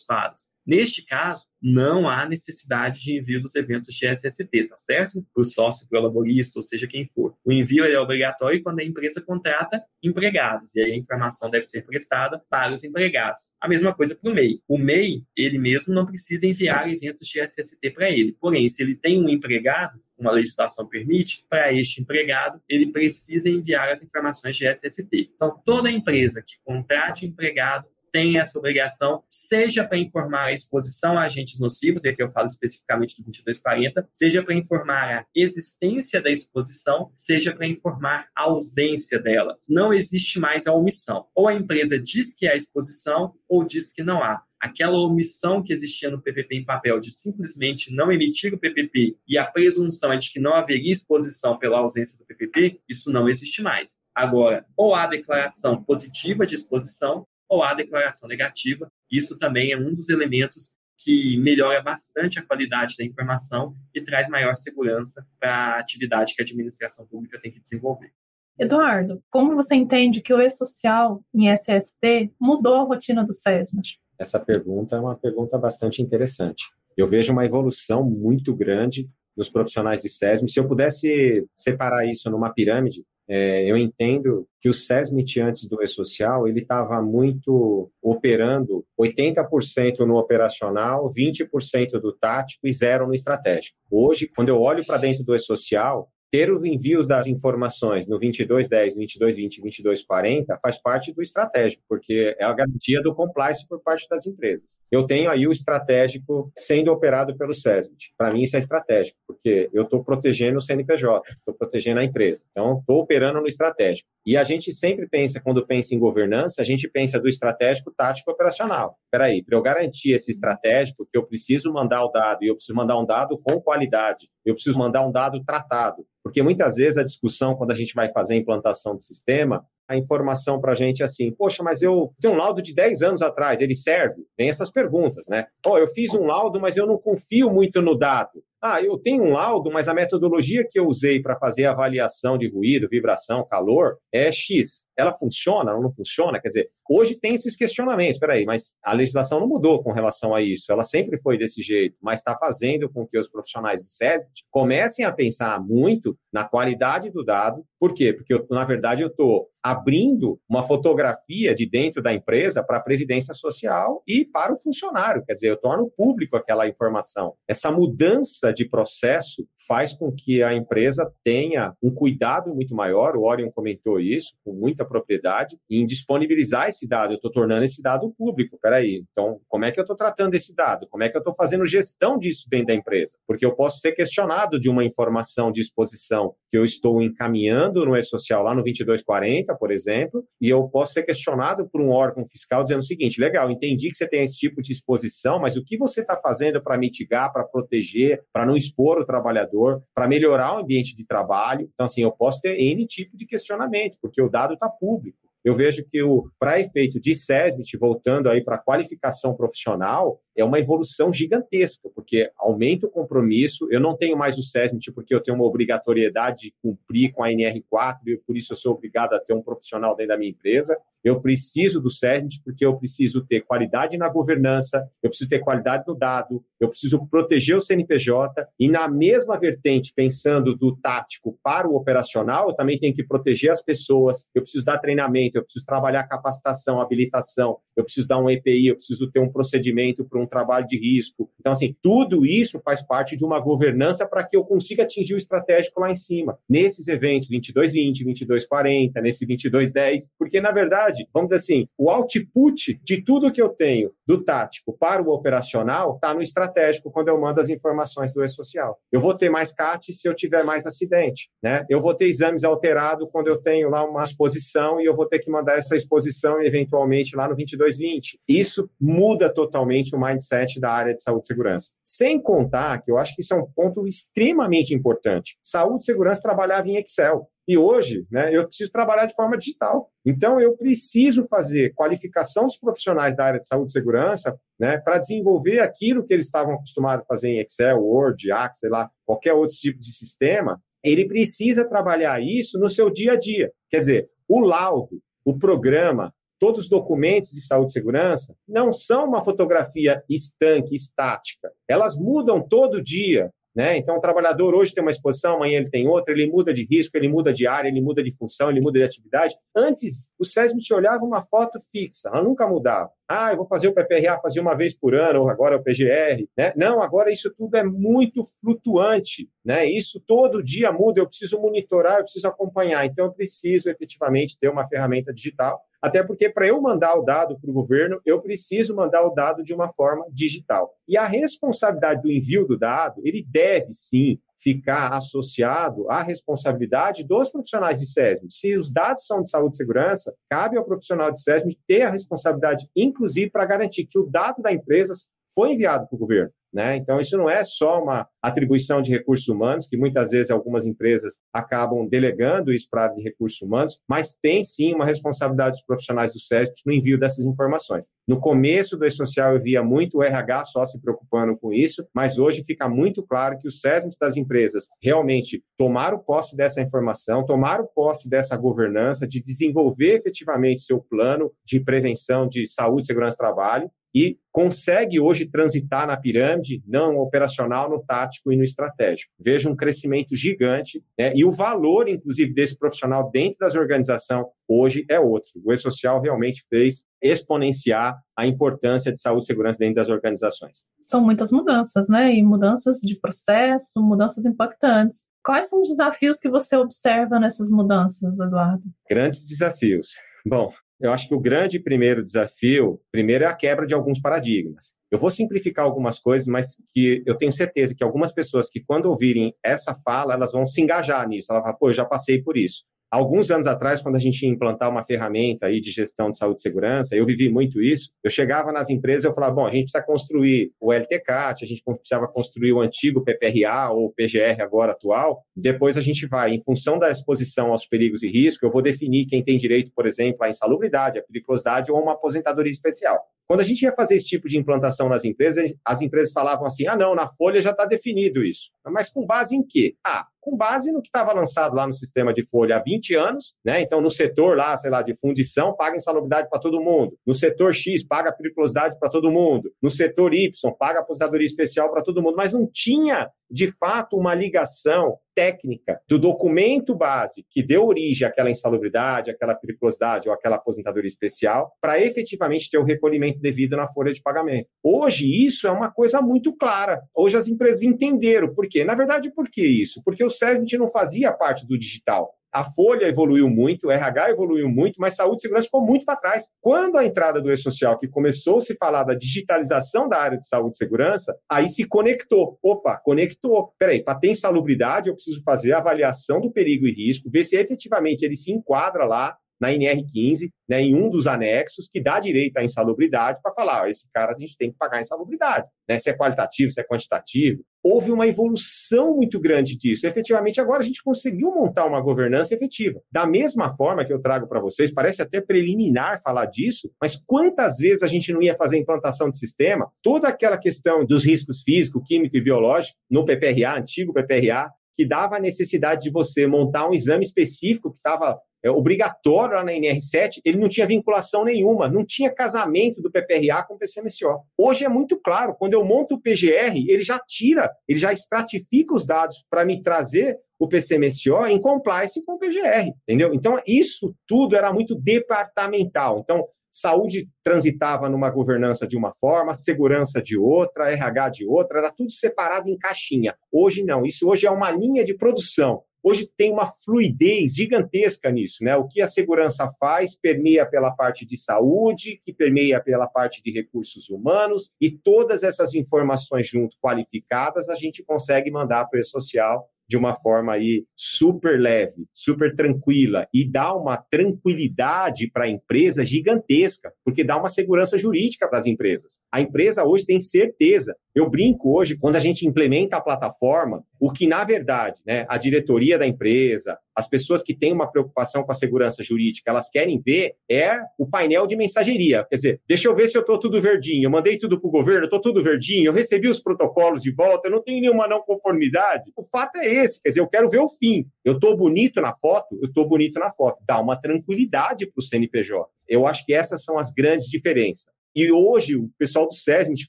[0.00, 0.53] quadros.
[0.66, 5.26] Neste caso, não há necessidade de envio dos eventos de SST, tá certo?
[5.32, 7.34] Para o sócio, para o laborista, ou seja quem for.
[7.44, 11.82] O envio é obrigatório quando a empresa contrata empregados, e aí a informação deve ser
[11.86, 13.52] prestada para os empregados.
[13.60, 14.60] A mesma coisa para o MEI.
[14.68, 18.36] O MEI, ele mesmo não precisa enviar eventos de SST para ele.
[18.38, 23.88] Porém, se ele tem um empregado, uma legislação permite, para este empregado, ele precisa enviar
[23.88, 25.30] as informações de SST.
[25.34, 31.24] Então, toda empresa que contrate empregado tem essa obrigação, seja para informar a exposição a
[31.24, 36.30] agentes nocivos, e aqui eu falo especificamente do 2240, seja para informar a existência da
[36.30, 39.58] exposição, seja para informar a ausência dela.
[39.68, 41.26] Não existe mais a omissão.
[41.34, 45.72] Ou a empresa diz que há exposição, ou diz que não há aquela omissão que
[45.72, 50.16] existia no PPP em papel de simplesmente não emitir o PPP e a presunção é
[50.16, 53.96] de que não haveria exposição pela ausência do PPP, isso não existe mais.
[54.14, 58.90] Agora, ou há declaração positiva de exposição ou há declaração negativa.
[59.10, 64.28] Isso também é um dos elementos que melhora bastante a qualidade da informação e traz
[64.28, 68.12] maior segurança para a atividade que a administração pública tem que desenvolver.
[68.58, 73.98] Eduardo, como você entende que o e-social em SST mudou a rotina do SESMAS?
[74.18, 76.64] Essa pergunta é uma pergunta bastante interessante.
[76.96, 80.46] Eu vejo uma evolução muito grande dos profissionais de SESM.
[80.46, 85.82] Se eu pudesse separar isso numa pirâmide, é, eu entendo que o SESMIT antes do
[85.82, 93.76] E-Social, ele estava muito operando 80% no operacional, 20% do tático e zero no estratégico.
[93.90, 98.96] Hoje, quando eu olho para dentro do E-Social, ter os envios das informações no 2210,
[98.96, 104.26] 2220, 2240 faz parte do estratégico, porque é a garantia do compliance por parte das
[104.26, 104.80] empresas.
[104.90, 108.14] Eu tenho aí o estratégico sendo operado pelo SESMIT.
[108.18, 112.44] Para mim isso é estratégico, porque eu estou protegendo o CNPJ, estou protegendo a empresa.
[112.50, 114.08] Então, estou operando no estratégico.
[114.26, 118.32] E a gente sempre pensa, quando pensa em governança, a gente pensa do estratégico, tático
[118.32, 118.96] operacional.
[119.04, 122.56] Espera aí, para eu garantir esse estratégico, que eu preciso mandar o dado, e eu
[122.56, 126.04] preciso mandar um dado com qualidade, eu preciso mandar um dado tratado.
[126.22, 129.96] Porque muitas vezes a discussão, quando a gente vai fazer a implantação do sistema, a
[129.96, 133.22] informação para a gente é assim, poxa, mas eu tenho um laudo de 10 anos
[133.22, 134.22] atrás, ele serve?
[134.36, 135.46] Tem essas perguntas, né?
[135.66, 138.42] Oh, eu fiz um laudo, mas eu não confio muito no dado.
[138.62, 142.38] Ah, eu tenho um laudo, mas a metodologia que eu usei para fazer a avaliação
[142.38, 144.86] de ruído, vibração, calor é X.
[144.96, 146.40] Ela funciona ou não funciona?
[146.40, 150.34] Quer dizer, Hoje tem esses questionamentos, espera aí, mas a legislação não mudou com relação
[150.34, 153.90] a isso, ela sempre foi desse jeito, mas está fazendo com que os profissionais de
[153.90, 158.14] SESB comecem a pensar muito na qualidade do dado, por quê?
[158.14, 162.82] Porque, eu, na verdade, eu estou abrindo uma fotografia de dentro da empresa para a
[162.82, 165.22] Previdência Social e para o funcionário.
[165.24, 167.34] Quer dizer, eu torno público aquela informação.
[167.46, 173.24] Essa mudança de processo faz com que a empresa tenha um cuidado muito maior, o
[173.24, 177.12] Orion comentou isso com muita propriedade, em disponibilizar esse dado.
[177.12, 178.58] Eu estou tornando esse dado público.
[178.60, 180.86] Peraí, então, como é que eu estou tratando esse dado?
[180.88, 183.16] Como é que eu estou fazendo gestão disso dentro da empresa?
[183.26, 187.96] Porque eu posso ser questionado de uma informação de exposição que eu estou encaminhando no
[187.96, 192.62] E-Social lá no 2240, por exemplo, e eu posso ser questionado por um órgão fiscal
[192.62, 195.76] dizendo o seguinte: legal, entendi que você tem esse tipo de exposição, mas o que
[195.76, 200.60] você está fazendo para mitigar, para proteger, para não expor o trabalhador, para melhorar o
[200.60, 201.68] ambiente de trabalho?
[201.74, 205.54] Então, assim, eu posso ter N tipo de questionamento, porque o dado está público eu
[205.54, 210.58] vejo que o para efeito de SESMIT, voltando aí para a qualificação profissional, é uma
[210.58, 213.68] evolução gigantesca, porque aumenta o compromisso.
[213.70, 217.28] Eu não tenho mais o SESMIT porque eu tenho uma obrigatoriedade de cumprir com a
[217.28, 220.76] NR4 e por isso eu sou obrigado a ter um profissional dentro da minha empresa.
[221.04, 225.84] Eu preciso do SESMIT porque eu preciso ter qualidade na governança, eu preciso ter qualidade
[225.86, 231.68] no dado, eu preciso proteger o CNPJ e na mesma vertente, pensando do tático para
[231.68, 235.66] o operacional, eu também tenho que proteger as pessoas, eu preciso dar treinamento, eu preciso
[235.66, 240.23] trabalhar capacitação, habilitação, eu preciso dar um EPI, eu preciso ter um procedimento para um
[240.26, 241.30] trabalho de risco.
[241.38, 245.18] Então, assim, tudo isso faz parte de uma governança para que eu consiga atingir o
[245.18, 246.38] estratégico lá em cima.
[246.48, 253.02] Nesses eventos 2220, 2240, nesse 2210, porque na verdade, vamos dizer assim, o output de
[253.02, 257.40] tudo que eu tenho do tático para o operacional está no estratégico quando eu mando
[257.40, 258.78] as informações do e-social.
[258.92, 261.64] Eu vou ter mais CAT se eu tiver mais acidente, né?
[261.68, 265.18] Eu vou ter exames alterados quando eu tenho lá uma exposição e eu vou ter
[265.18, 268.18] que mandar essa exposição eventualmente lá no 2220.
[268.28, 270.13] Isso muda totalmente o mindset
[270.60, 271.70] da área de saúde e segurança.
[271.84, 275.36] Sem contar que eu acho que isso é um ponto extremamente importante.
[275.42, 277.28] Saúde e segurança trabalhava em Excel.
[277.46, 279.90] E hoje, né, eu preciso trabalhar de forma digital.
[280.04, 284.98] Então, eu preciso fazer qualificação dos profissionais da área de saúde e segurança né, para
[284.98, 289.34] desenvolver aquilo que eles estavam acostumados a fazer em Excel, Word, Access, sei lá, qualquer
[289.34, 290.58] outro tipo de sistema.
[290.82, 293.52] Ele precisa trabalhar isso no seu dia a dia.
[293.70, 296.14] Quer dizer, o laudo, o programa,
[296.44, 301.50] todos os documentos de saúde e segurança não são uma fotografia estanque, estática.
[301.66, 303.30] Elas mudam todo dia.
[303.54, 303.78] Né?
[303.78, 306.96] Então, o trabalhador hoje tem uma exposição, amanhã ele tem outra, ele muda de risco,
[306.96, 309.34] ele muda de área, ele muda de função, ele muda de atividade.
[309.56, 312.90] Antes, o SESMIT olhava uma foto fixa, ela nunca mudava.
[313.08, 315.62] Ah, eu vou fazer o PPRA fazer uma vez por ano, ou agora é o
[315.62, 316.26] PGR.
[316.36, 316.52] Né?
[316.56, 319.30] Não, agora isso tudo é muito flutuante.
[319.44, 319.66] Né?
[319.66, 322.84] Isso todo dia muda, eu preciso monitorar, eu preciso acompanhar.
[322.84, 327.38] Então, eu preciso efetivamente ter uma ferramenta digital até porque para eu mandar o dado
[327.38, 330.72] para o governo, eu preciso mandar o dado de uma forma digital.
[330.88, 337.28] E a responsabilidade do envio do dado, ele deve sim ficar associado à responsabilidade dos
[337.28, 338.28] profissionais de SESM.
[338.30, 341.90] Se os dados são de saúde e segurança, cabe ao profissional de SESM ter a
[341.90, 344.94] responsabilidade, inclusive, para garantir que o dado da empresa
[345.34, 346.32] foi enviado para o governo.
[346.54, 346.76] Né?
[346.76, 351.18] Então, isso não é só uma atribuição de recursos humanos, que muitas vezes algumas empresas
[351.32, 355.66] acabam delegando isso para a área de recursos humanos, mas tem sim uma responsabilidade dos
[355.66, 357.88] profissionais do SESC no envio dessas informações.
[358.06, 362.18] No começo do E-Social, eu via muito o RH só se preocupando com isso, mas
[362.18, 367.66] hoje fica muito claro que os SESMs das empresas realmente tomaram posse dessa informação, tomaram
[367.74, 373.18] posse dessa governança, de desenvolver efetivamente seu plano de prevenção de saúde e segurança do
[373.18, 379.12] trabalho, e consegue hoje transitar na pirâmide, não operacional, no tático e no estratégico.
[379.18, 381.12] Vejo um crescimento gigante né?
[381.14, 385.30] e o valor, inclusive, desse profissional dentro das organizações hoje é outro.
[385.44, 390.64] O E-Social realmente fez exponenciar a importância de saúde e segurança dentro das organizações.
[390.80, 392.14] São muitas mudanças, né?
[392.14, 395.06] E mudanças de processo, mudanças impactantes.
[395.24, 398.62] Quais são os desafios que você observa nessas mudanças, Eduardo?
[398.88, 399.88] Grandes desafios.
[400.26, 404.72] Bom, eu acho que o grande primeiro desafio, primeiro é a quebra de alguns paradigmas.
[404.90, 408.86] Eu vou simplificar algumas coisas, mas que eu tenho certeza que algumas pessoas que quando
[408.86, 411.32] ouvirem essa fala, elas vão se engajar nisso.
[411.32, 412.64] Ela vai, pô, eu já passei por isso.
[412.94, 416.38] Alguns anos atrás, quando a gente ia implantar uma ferramenta aí de gestão de saúde
[416.38, 417.90] e segurança, eu vivi muito isso.
[418.04, 421.48] Eu chegava nas empresas e eu falava, bom, a gente precisa construir o LTCAT, a
[421.48, 425.24] gente precisava construir o antigo PPRA ou PGR agora atual.
[425.34, 429.06] Depois a gente vai, em função da exposição aos perigos e riscos, eu vou definir
[429.06, 433.04] quem tem direito, por exemplo, à insalubridade, à periculosidade ou a uma aposentadoria especial.
[433.26, 436.66] Quando a gente ia fazer esse tipo de implantação nas empresas, as empresas falavam assim:
[436.66, 438.50] ah, não, na folha já está definido isso.
[438.66, 439.76] Mas com base em quê?
[439.84, 443.34] Ah, com base no que estava lançado lá no sistema de folha há 20 anos,
[443.44, 443.60] né?
[443.60, 446.98] Então, no setor lá, sei lá, de fundição, paga insalubridade para todo mundo.
[447.06, 449.50] No setor X, paga periculosidade para todo mundo.
[449.62, 452.16] No setor Y, paga aposentadoria especial para todo mundo.
[452.16, 458.30] Mas não tinha, de fato, uma ligação técnica do documento base que deu origem àquela
[458.30, 463.92] insalubridade, àquela periculosidade ou àquela aposentadoria especial, para efetivamente ter o recolhimento devido na folha
[463.92, 464.48] de pagamento.
[464.62, 466.82] Hoje, isso é uma coisa muito clara.
[466.94, 468.34] Hoje as empresas entenderam.
[468.34, 468.64] Por quê?
[468.64, 469.82] Na verdade, por que isso?
[469.84, 472.14] Porque o SESMIT não fazia parte do digital.
[472.34, 475.94] A Folha evoluiu muito, o RH evoluiu muito, mas saúde e segurança ficou muito para
[475.94, 476.24] trás.
[476.40, 480.26] Quando a entrada do E-Social, que começou a se falar da digitalização da área de
[480.26, 482.36] saúde e segurança, aí se conectou.
[482.42, 483.54] Opa, conectou.
[483.56, 487.36] Peraí, para ter insalubridade, eu preciso fazer a avaliação do perigo e risco, ver se
[487.36, 492.38] efetivamente ele se enquadra lá na NR15, né, em um dos anexos, que dá direito
[492.38, 495.78] à insalubridade, para falar, ó, esse cara a gente tem que pagar a insalubridade, né,
[495.78, 497.42] se é qualitativo, se é quantitativo.
[497.62, 499.86] Houve uma evolução muito grande disso.
[499.86, 502.78] Efetivamente, agora a gente conseguiu montar uma governança efetiva.
[502.92, 507.56] Da mesma forma que eu trago para vocês, parece até preliminar falar disso, mas quantas
[507.56, 509.70] vezes a gente não ia fazer implantação de sistema?
[509.82, 515.16] Toda aquela questão dos riscos físico, químico e biológico no PPRA, antigo PPRA, que dava
[515.16, 520.20] a necessidade de você montar um exame específico que estava é, obrigatório lá na NR7,
[520.24, 524.20] ele não tinha vinculação nenhuma, não tinha casamento do PPRA com o PCMSO.
[524.36, 528.74] Hoje é muito claro, quando eu monto o PGR, ele já tira, ele já estratifica
[528.74, 533.14] os dados para me trazer o PCMSO em compliance com o PGR, entendeu?
[533.14, 536.00] Então, isso tudo era muito departamental.
[536.00, 541.72] Então, saúde transitava numa governança de uma forma, segurança de outra, RH de outra, era
[541.72, 543.16] tudo separado em caixinha.
[543.32, 545.62] Hoje não, isso hoje é uma linha de produção.
[545.86, 548.56] Hoje tem uma fluidez gigantesca nisso, né?
[548.56, 553.30] O que a segurança faz permeia pela parte de saúde, que permeia pela parte de
[553.30, 559.46] recursos humanos, e todas essas informações junto qualificadas a gente consegue mandar para o e-social
[559.68, 565.84] de uma forma aí super leve, super tranquila e dá uma tranquilidade para a empresa
[565.84, 569.00] gigantesca, porque dá uma segurança jurídica para as empresas.
[569.10, 570.76] A empresa hoje tem certeza.
[570.94, 575.18] Eu brinco hoje quando a gente implementa a plataforma, o que na verdade, né, a
[575.18, 579.80] diretoria da empresa, as pessoas que têm uma preocupação com a segurança jurídica, elas querem
[579.80, 582.04] ver é o painel de mensageria.
[582.08, 584.50] Quer dizer, deixa eu ver se eu estou tudo verdinho, eu mandei tudo para o
[584.50, 588.00] governo, estou tudo verdinho, eu recebi os protocolos de volta, eu não tenho nenhuma não
[588.00, 588.90] conformidade.
[588.96, 590.86] O fato é esse, quer dizer, eu quero ver o fim.
[591.04, 592.38] Eu estou bonito na foto?
[592.40, 593.38] Eu estou bonito na foto.
[593.46, 595.46] Dá uma tranquilidade para o CNPJ.
[595.68, 597.72] Eu acho que essas são as grandes diferenças.
[597.96, 599.68] E hoje, o pessoal do SES, a gente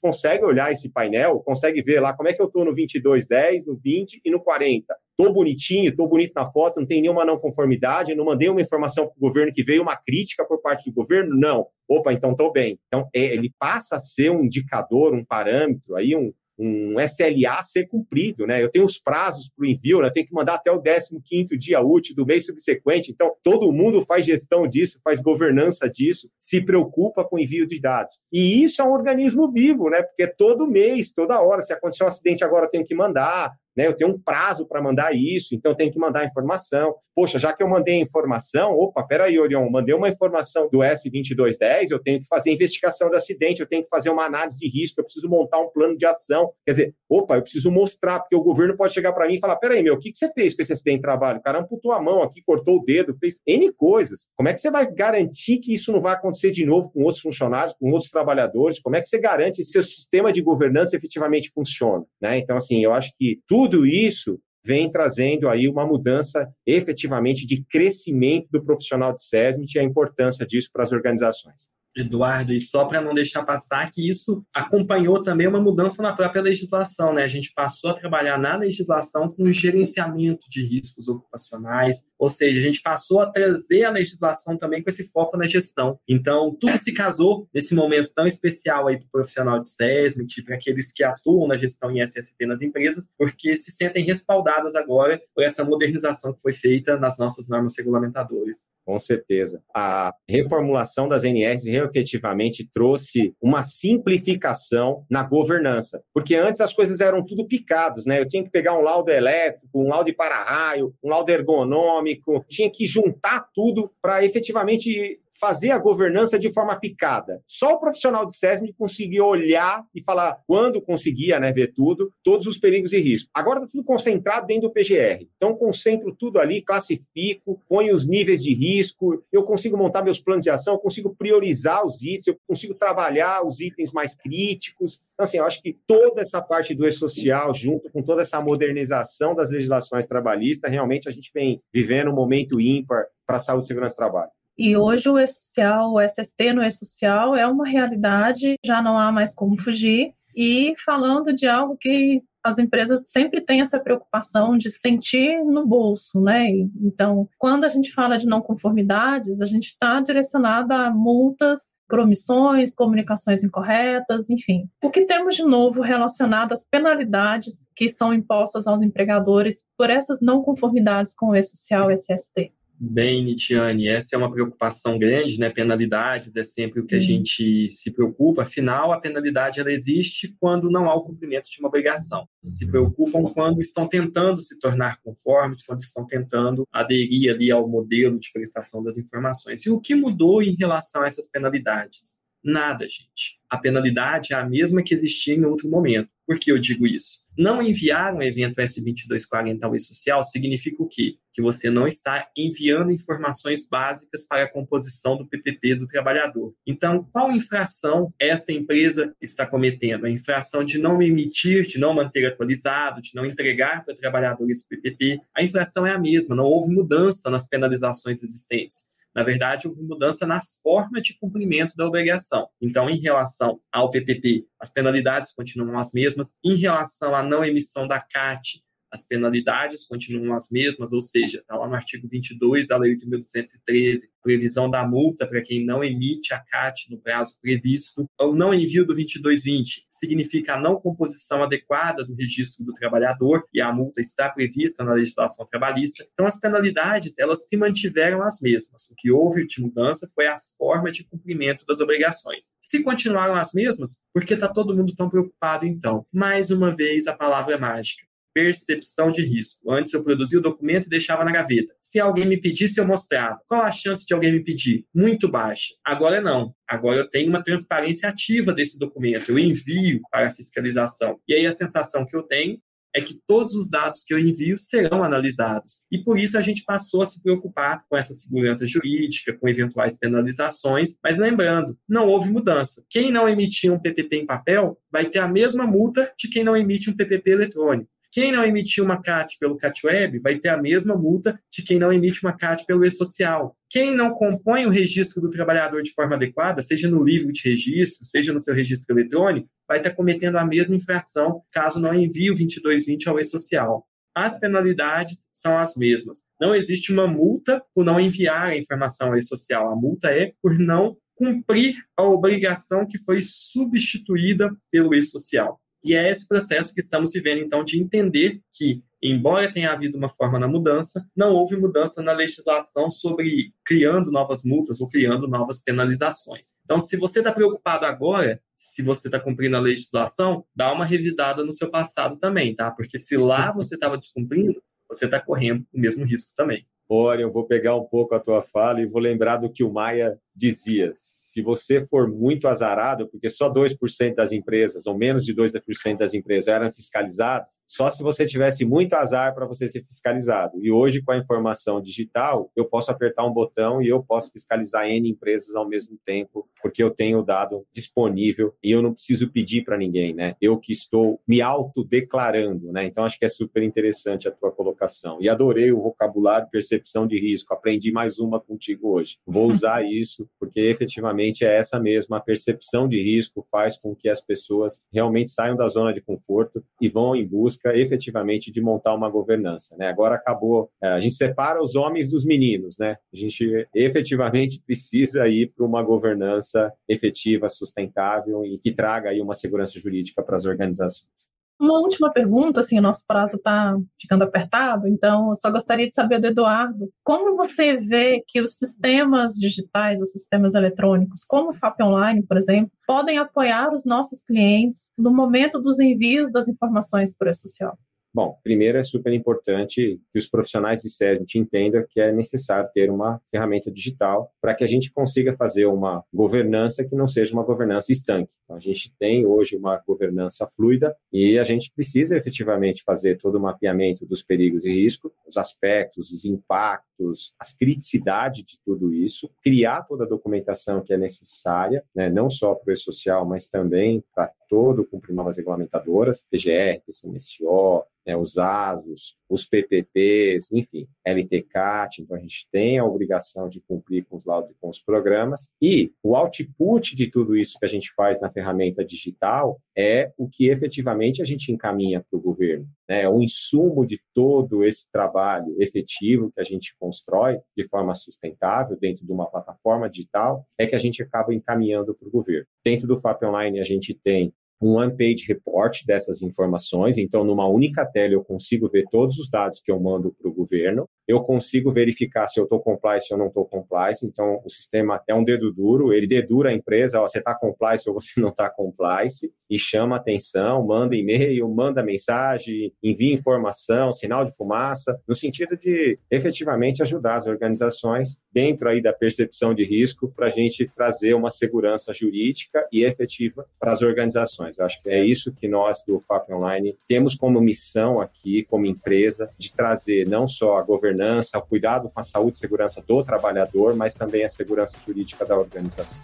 [0.00, 3.76] consegue olhar esse painel, consegue ver lá como é que eu estou no 2210, no
[3.76, 4.92] 20 e no 40.
[5.18, 9.06] Estou bonitinho, estou bonito na foto, não tem nenhuma não conformidade, não mandei uma informação
[9.06, 11.38] para o governo que veio uma crítica por parte do governo?
[11.38, 11.68] Não.
[11.88, 12.80] Opa, então estou bem.
[12.88, 17.86] Então, é, ele passa a ser um indicador, um parâmetro, aí um, um SLA ser
[17.86, 18.62] cumprido, né?
[18.62, 20.08] Eu tenho os prazos para o envio, né?
[20.08, 23.12] eu tenho que mandar até o 15º dia útil do mês subsequente.
[23.12, 27.80] Então, todo mundo faz gestão disso, faz governança disso, se preocupa com o envio de
[27.80, 28.18] dados.
[28.32, 30.02] E isso é um organismo vivo, né?
[30.02, 33.86] Porque todo mês, toda hora, se acontecer um acidente agora eu tenho que mandar, né?
[33.86, 36.94] Eu tenho um prazo para mandar isso, então tenho que mandar informação.
[37.14, 41.98] Poxa, já que eu mandei informação, opa, peraí, Orion, mandei uma informação do S2210, eu
[41.98, 45.04] tenho que fazer investigação do acidente, eu tenho que fazer uma análise de risco, eu
[45.04, 46.50] preciso montar um plano de ação.
[46.64, 49.56] Quer dizer, opa, eu preciso mostrar, porque o governo pode chegar para mim e falar:
[49.56, 51.38] peraí, meu, o que, que você fez com esse acidente de trabalho?
[51.38, 54.28] O cara amputou a mão aqui, cortou o dedo, fez N coisas.
[54.36, 57.22] Como é que você vai garantir que isso não vai acontecer de novo com outros
[57.22, 58.78] funcionários, com outros trabalhadores?
[58.78, 62.04] Como é que você garante que seu sistema de governança efetivamente funciona?
[62.20, 62.38] Né?
[62.38, 67.64] Então, assim, eu acho que tudo tudo isso vem trazendo aí uma mudança efetivamente de
[67.64, 71.68] crescimento do profissional de SESMIT e a importância disso para as organizações.
[71.96, 76.42] Eduardo, e só para não deixar passar que isso acompanhou também uma mudança na própria
[76.42, 77.22] legislação, né?
[77.22, 82.62] A gente passou a trabalhar na legislação com gerenciamento de riscos ocupacionais, ou seja, a
[82.62, 85.98] gente passou a trazer a legislação também com esse foco na gestão.
[86.08, 90.56] Então, tudo se casou nesse momento tão especial aí para o profissional de SESMIT, para
[90.56, 95.44] aqueles que atuam na gestão em SST nas empresas, porque se sentem respaldadas agora por
[95.44, 98.68] essa modernização que foi feita nas nossas normas regulamentadoras.
[98.84, 99.62] Com certeza.
[99.74, 106.02] A reformulação das NRs efetivamente trouxe uma simplificação na governança.
[106.12, 108.20] Porque antes as coisas eram tudo picados, né?
[108.20, 112.70] Eu tinha que pegar um laudo elétrico, um laudo de para-raio, um laudo ergonômico, tinha
[112.70, 117.42] que juntar tudo para efetivamente fazer a governança de forma picada.
[117.46, 122.46] Só o profissional de SESM conseguia olhar e falar, quando conseguia né, ver tudo, todos
[122.46, 123.30] os perigos e riscos.
[123.34, 125.26] Agora está tudo concentrado dentro do PGR.
[125.36, 130.42] Então, concentro tudo ali, classifico, ponho os níveis de risco, eu consigo montar meus planos
[130.42, 135.00] de ação, eu consigo priorizar os itens, eu consigo trabalhar os itens mais críticos.
[135.14, 139.34] Então, assim, eu acho que toda essa parte do e-social, junto com toda essa modernização
[139.34, 143.68] das legislações trabalhistas, realmente a gente vem vivendo um momento ímpar para a saúde e
[143.68, 144.30] segurança do trabalho.
[144.58, 149.34] E hoje o e-social, o SST no e-social é uma realidade, já não há mais
[149.34, 150.12] como fugir.
[150.34, 156.20] E falando de algo que as empresas sempre têm essa preocupação de sentir no bolso,
[156.20, 156.48] né?
[156.80, 162.00] Então, quando a gente fala de não conformidades, a gente está direcionado a multas por
[162.00, 164.68] omissões, comunicações incorretas, enfim.
[164.82, 170.20] O que temos de novo relacionado às penalidades que são impostas aos empregadores por essas
[170.20, 172.52] não conformidades com o E-Social e SST?
[172.78, 175.48] Bem, Nitiane, essa é uma preocupação grande, né?
[175.48, 178.42] Penalidades é sempre o que a gente se preocupa.
[178.42, 182.28] Afinal, a penalidade ela existe quando não há o cumprimento de uma obrigação.
[182.42, 188.18] Se preocupam quando estão tentando se tornar conformes, quando estão tentando aderir ali ao modelo
[188.18, 189.64] de prestação das informações.
[189.64, 192.18] E o que mudou em relação a essas penalidades?
[192.46, 193.40] Nada, gente.
[193.50, 196.08] A penalidade é a mesma que existia em outro momento.
[196.24, 197.18] Por que eu digo isso?
[197.36, 201.16] Não enviar um evento S2240 ao e-social significa o quê?
[201.32, 206.54] Que você não está enviando informações básicas para a composição do PPP do trabalhador.
[206.64, 210.06] Então, qual infração esta empresa está cometendo?
[210.06, 214.48] A infração de não emitir, de não manter atualizado, de não entregar para o trabalhador
[214.48, 215.20] esse PPP.
[215.36, 218.94] A infração é a mesma, não houve mudança nas penalizações existentes.
[219.16, 222.50] Na verdade, houve mudança na forma de cumprimento da obrigação.
[222.60, 226.34] Então, em relação ao PPP, as penalidades continuam as mesmas.
[226.44, 228.62] Em relação à não emissão da CAT,
[228.96, 234.00] as penalidades continuam as mesmas, ou seja, está lá no artigo 22 da Lei 8.213,
[234.22, 238.08] previsão da multa para quem não emite a CAT no prazo previsto.
[238.18, 243.60] O não envio do 2220 significa a não composição adequada do registro do trabalhador e
[243.60, 246.06] a multa está prevista na legislação trabalhista.
[246.12, 248.88] Então, as penalidades, elas se mantiveram as mesmas.
[248.90, 252.54] O que houve de mudança foi a forma de cumprimento das obrigações.
[252.60, 256.06] Se continuaram as mesmas, por que está todo mundo tão preocupado então?
[256.12, 258.06] Mais uma vez, a palavra mágica
[258.36, 259.72] percepção de risco.
[259.72, 261.72] Antes eu produzia o documento e deixava na gaveta.
[261.80, 263.40] Se alguém me pedisse, eu mostrava.
[263.48, 264.84] Qual a chance de alguém me pedir?
[264.94, 265.72] Muito baixa.
[265.82, 266.54] Agora não.
[266.68, 269.30] Agora eu tenho uma transparência ativa desse documento.
[269.30, 271.18] Eu envio para a fiscalização.
[271.26, 272.58] E aí a sensação que eu tenho
[272.94, 275.80] é que todos os dados que eu envio serão analisados.
[275.90, 279.98] E por isso a gente passou a se preocupar com essa segurança jurídica, com eventuais
[279.98, 280.98] penalizações.
[281.02, 282.84] Mas lembrando, não houve mudança.
[282.90, 286.54] Quem não emitir um PPP em papel vai ter a mesma multa de quem não
[286.54, 287.95] emite um PPP eletrônico.
[288.16, 291.92] Quem não emitir uma CAT pelo CATWeb vai ter a mesma multa de quem não
[291.92, 293.54] emite uma CAT pelo e-social.
[293.68, 298.06] Quem não compõe o registro do trabalhador de forma adequada, seja no livro de registro,
[298.06, 302.34] seja no seu registro eletrônico, vai estar cometendo a mesma infração caso não envie o
[302.34, 303.86] 2220 ao e-social.
[304.14, 306.20] As penalidades são as mesmas.
[306.40, 309.70] Não existe uma multa por não enviar a informação ao e-social.
[309.70, 315.60] A multa é por não cumprir a obrigação que foi substituída pelo e-social.
[315.86, 320.08] E é esse processo que estamos vivendo, então, de entender que, embora tenha havido uma
[320.08, 325.62] forma na mudança, não houve mudança na legislação sobre criando novas multas ou criando novas
[325.62, 326.56] penalizações.
[326.64, 331.44] Então, se você está preocupado agora, se você está cumprindo a legislação, dá uma revisada
[331.44, 332.68] no seu passado também, tá?
[332.72, 336.66] Porque se lá você estava descumprindo, você está correndo o mesmo risco também.
[336.88, 339.72] Olha, eu vou pegar um pouco a tua fala e vou lembrar do que o
[339.72, 340.92] Maia dizia
[341.36, 346.14] se você for muito azarado, porque só 2% das empresas, ou menos de 2% das
[346.14, 350.58] empresas eram fiscalizadas, só se você tivesse muito azar para você ser fiscalizado.
[350.62, 354.86] E hoje, com a informação digital, eu posso apertar um botão e eu posso fiscalizar
[354.86, 359.30] N empresas ao mesmo tempo, porque eu tenho o dado disponível e eu não preciso
[359.30, 360.36] pedir para ninguém, né?
[360.40, 362.84] Eu que estou me autodeclarando, né?
[362.84, 365.18] Então, acho que é super interessante a tua colocação.
[365.20, 367.52] E adorei o vocabulário percepção de risco.
[367.52, 369.18] Aprendi mais uma contigo hoje.
[369.26, 374.20] Vou usar isso, porque efetivamente é essa mesma percepção de risco faz com que as
[374.20, 378.94] pessoas realmente saiam da zona de conforto e vão em busca busca efetivamente de montar
[378.94, 379.76] uma governança.
[379.76, 379.88] Né?
[379.88, 382.96] Agora acabou, é, a gente separa os homens dos meninos, né?
[383.12, 389.34] A gente efetivamente precisa ir para uma governança efetiva, sustentável e que traga aí uma
[389.34, 391.35] segurança jurídica para as organizações.
[391.58, 395.94] Uma última pergunta, assim, o nosso prazo está ficando apertado, então eu só gostaria de
[395.94, 401.52] saber do Eduardo, como você vê que os sistemas digitais, os sistemas eletrônicos, como o
[401.54, 407.14] FAP Online, por exemplo, podem apoiar os nossos clientes no momento dos envios das informações
[407.16, 407.78] por e-social?
[408.16, 412.90] Bom, primeiro é super importante que os profissionais de SESMIT entendam que é necessário ter
[412.90, 417.42] uma ferramenta digital para que a gente consiga fazer uma governança que não seja uma
[417.42, 418.32] governança estanque.
[418.48, 423.40] A gente tem hoje uma governança fluida e a gente precisa efetivamente fazer todo o
[423.40, 429.82] mapeamento dos perigos e riscos, os aspectos, os impactos, as criticidades de tudo isso, criar
[429.82, 434.32] toda a documentação que é necessária, né, não só para o e-social, mas também para
[434.48, 442.16] todo o cumprimento das regulamentadoras, PGR, PCMSO, né, os ASOS, os PPPs, enfim, LTCAT, então
[442.16, 445.92] a gente tem a obrigação de cumprir com os laudos e com os programas, e
[446.02, 450.48] o output de tudo isso que a gente faz na ferramenta digital é o que
[450.48, 452.68] efetivamente a gente encaminha para o governo.
[452.88, 453.08] Né?
[453.08, 459.04] O insumo de todo esse trabalho efetivo que a gente constrói de forma sustentável dentro
[459.04, 462.46] de uma plataforma digital é que a gente acaba encaminhando para o governo.
[462.64, 466.98] Dentro do FAP Online, a gente tem um one-page report dessas informações.
[466.98, 470.34] Então, numa única tela, eu consigo ver todos os dados que eu mando para o
[470.34, 470.88] governo.
[471.06, 474.04] Eu consigo verificar se eu estou compliance ou não estou compliance.
[474.06, 477.86] Então, o sistema é um dedo duro, ele dedura a empresa, ó, você está compliance
[477.88, 484.24] ou você não está compliance, e chama atenção, manda e-mail, manda mensagem, envia informação, sinal
[484.24, 490.12] de fumaça, no sentido de efetivamente ajudar as organizações dentro aí da percepção de risco
[490.14, 494.45] para a gente trazer uma segurança jurídica e efetiva para as organizações.
[494.56, 498.66] Eu acho que é isso que nós do FAP Online temos como missão aqui, como
[498.66, 503.02] empresa, de trazer não só a governança, o cuidado com a saúde e segurança do
[503.02, 506.00] trabalhador, mas também a segurança jurídica da organização.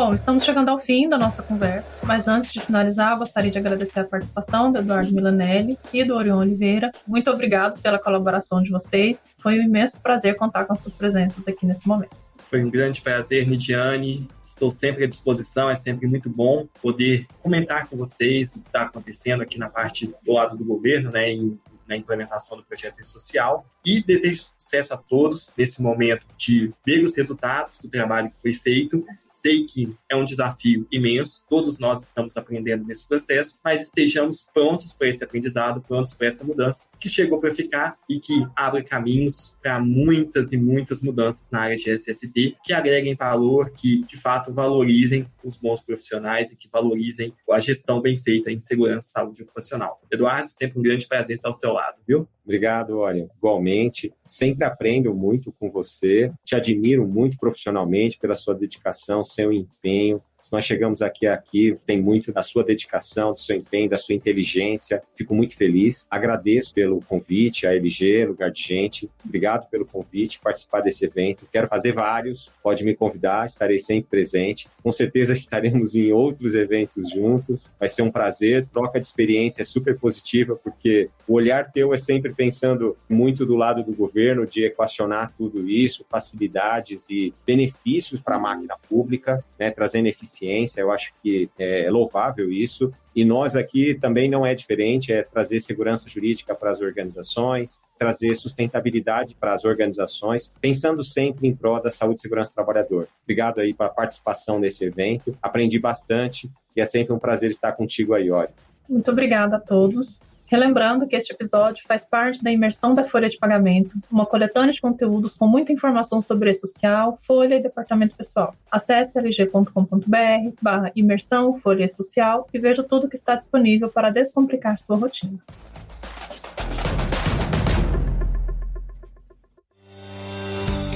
[0.00, 3.58] Bom, estamos chegando ao fim da nossa conversa, mas antes de finalizar, eu gostaria de
[3.58, 6.92] agradecer a participação do Eduardo Milanelli e do Orion Oliveira.
[7.04, 9.26] Muito obrigado pela colaboração de vocês.
[9.38, 12.16] Foi um imenso prazer contar com as suas presenças aqui nesse momento.
[12.36, 14.28] Foi um grande prazer, Nidiane.
[14.40, 15.68] Estou sempre à disposição.
[15.68, 20.14] É sempre muito bom poder comentar com vocês o que está acontecendo aqui na parte
[20.24, 21.58] do lado do governo, né, em
[21.88, 27.16] na implementação do projeto social e desejo sucesso a todos nesse momento de ver os
[27.16, 29.04] resultados do trabalho que foi feito.
[29.22, 34.92] Sei que é um desafio imenso, todos nós estamos aprendendo nesse processo, mas estejamos prontos
[34.92, 39.56] para esse aprendizado, prontos para essa mudança que chegou para ficar e que abre caminhos
[39.62, 44.52] para muitas e muitas mudanças na área de SST que agreguem valor, que de fato
[44.52, 49.42] valorizem os bons profissionais e que valorizem a gestão bem feita em segurança e saúde
[49.42, 50.00] ocupacional.
[50.10, 52.28] Eduardo, sempre um grande prazer estar ao seu lado, viu?
[52.44, 54.12] Obrigado, olha, igualmente.
[54.26, 56.32] Sempre aprendo muito com você.
[56.44, 62.00] Te admiro muito profissionalmente pela sua dedicação, seu empenho, se nós chegamos aqui aqui, tem
[62.00, 65.02] muito da sua dedicação, do seu empenho, da sua inteligência.
[65.14, 66.06] Fico muito feliz.
[66.10, 69.10] Agradeço pelo convite, a LG, Lugar de Gente.
[69.22, 71.46] Obrigado pelo convite, participar desse evento.
[71.52, 74.70] Quero fazer vários, pode me convidar, estarei sempre presente.
[74.82, 77.70] Com certeza estaremos em outros eventos juntos.
[77.78, 78.66] Vai ser um prazer.
[78.72, 83.54] Troca de experiência é super positiva, porque o olhar teu é sempre pensando muito do
[83.54, 89.70] lado do governo, de equacionar tudo isso, facilidades e benefícios para a máquina pública, né,
[89.70, 92.92] trazendo eficiência eficiência, eu acho que é louvável isso.
[93.14, 98.34] E nós aqui também não é diferente, é trazer segurança jurídica para as organizações, trazer
[98.36, 103.08] sustentabilidade para as organizações, pensando sempre em prol da saúde e segurança do trabalhador.
[103.24, 108.14] Obrigado aí pela participação nesse evento, aprendi bastante e é sempre um prazer estar contigo
[108.14, 108.50] aí, Ori.
[108.88, 110.20] Muito obrigada a todos.
[110.48, 114.80] Relembrando que este episódio faz parte da imersão da Folha de Pagamento, uma coletânea de
[114.80, 118.54] conteúdos com muita informação sobre e-social, Folha e Departamento Pessoal.
[118.70, 124.96] Acesse lg.com.br barra imersão, Folha Social e veja tudo que está disponível para descomplicar sua
[124.96, 125.38] rotina.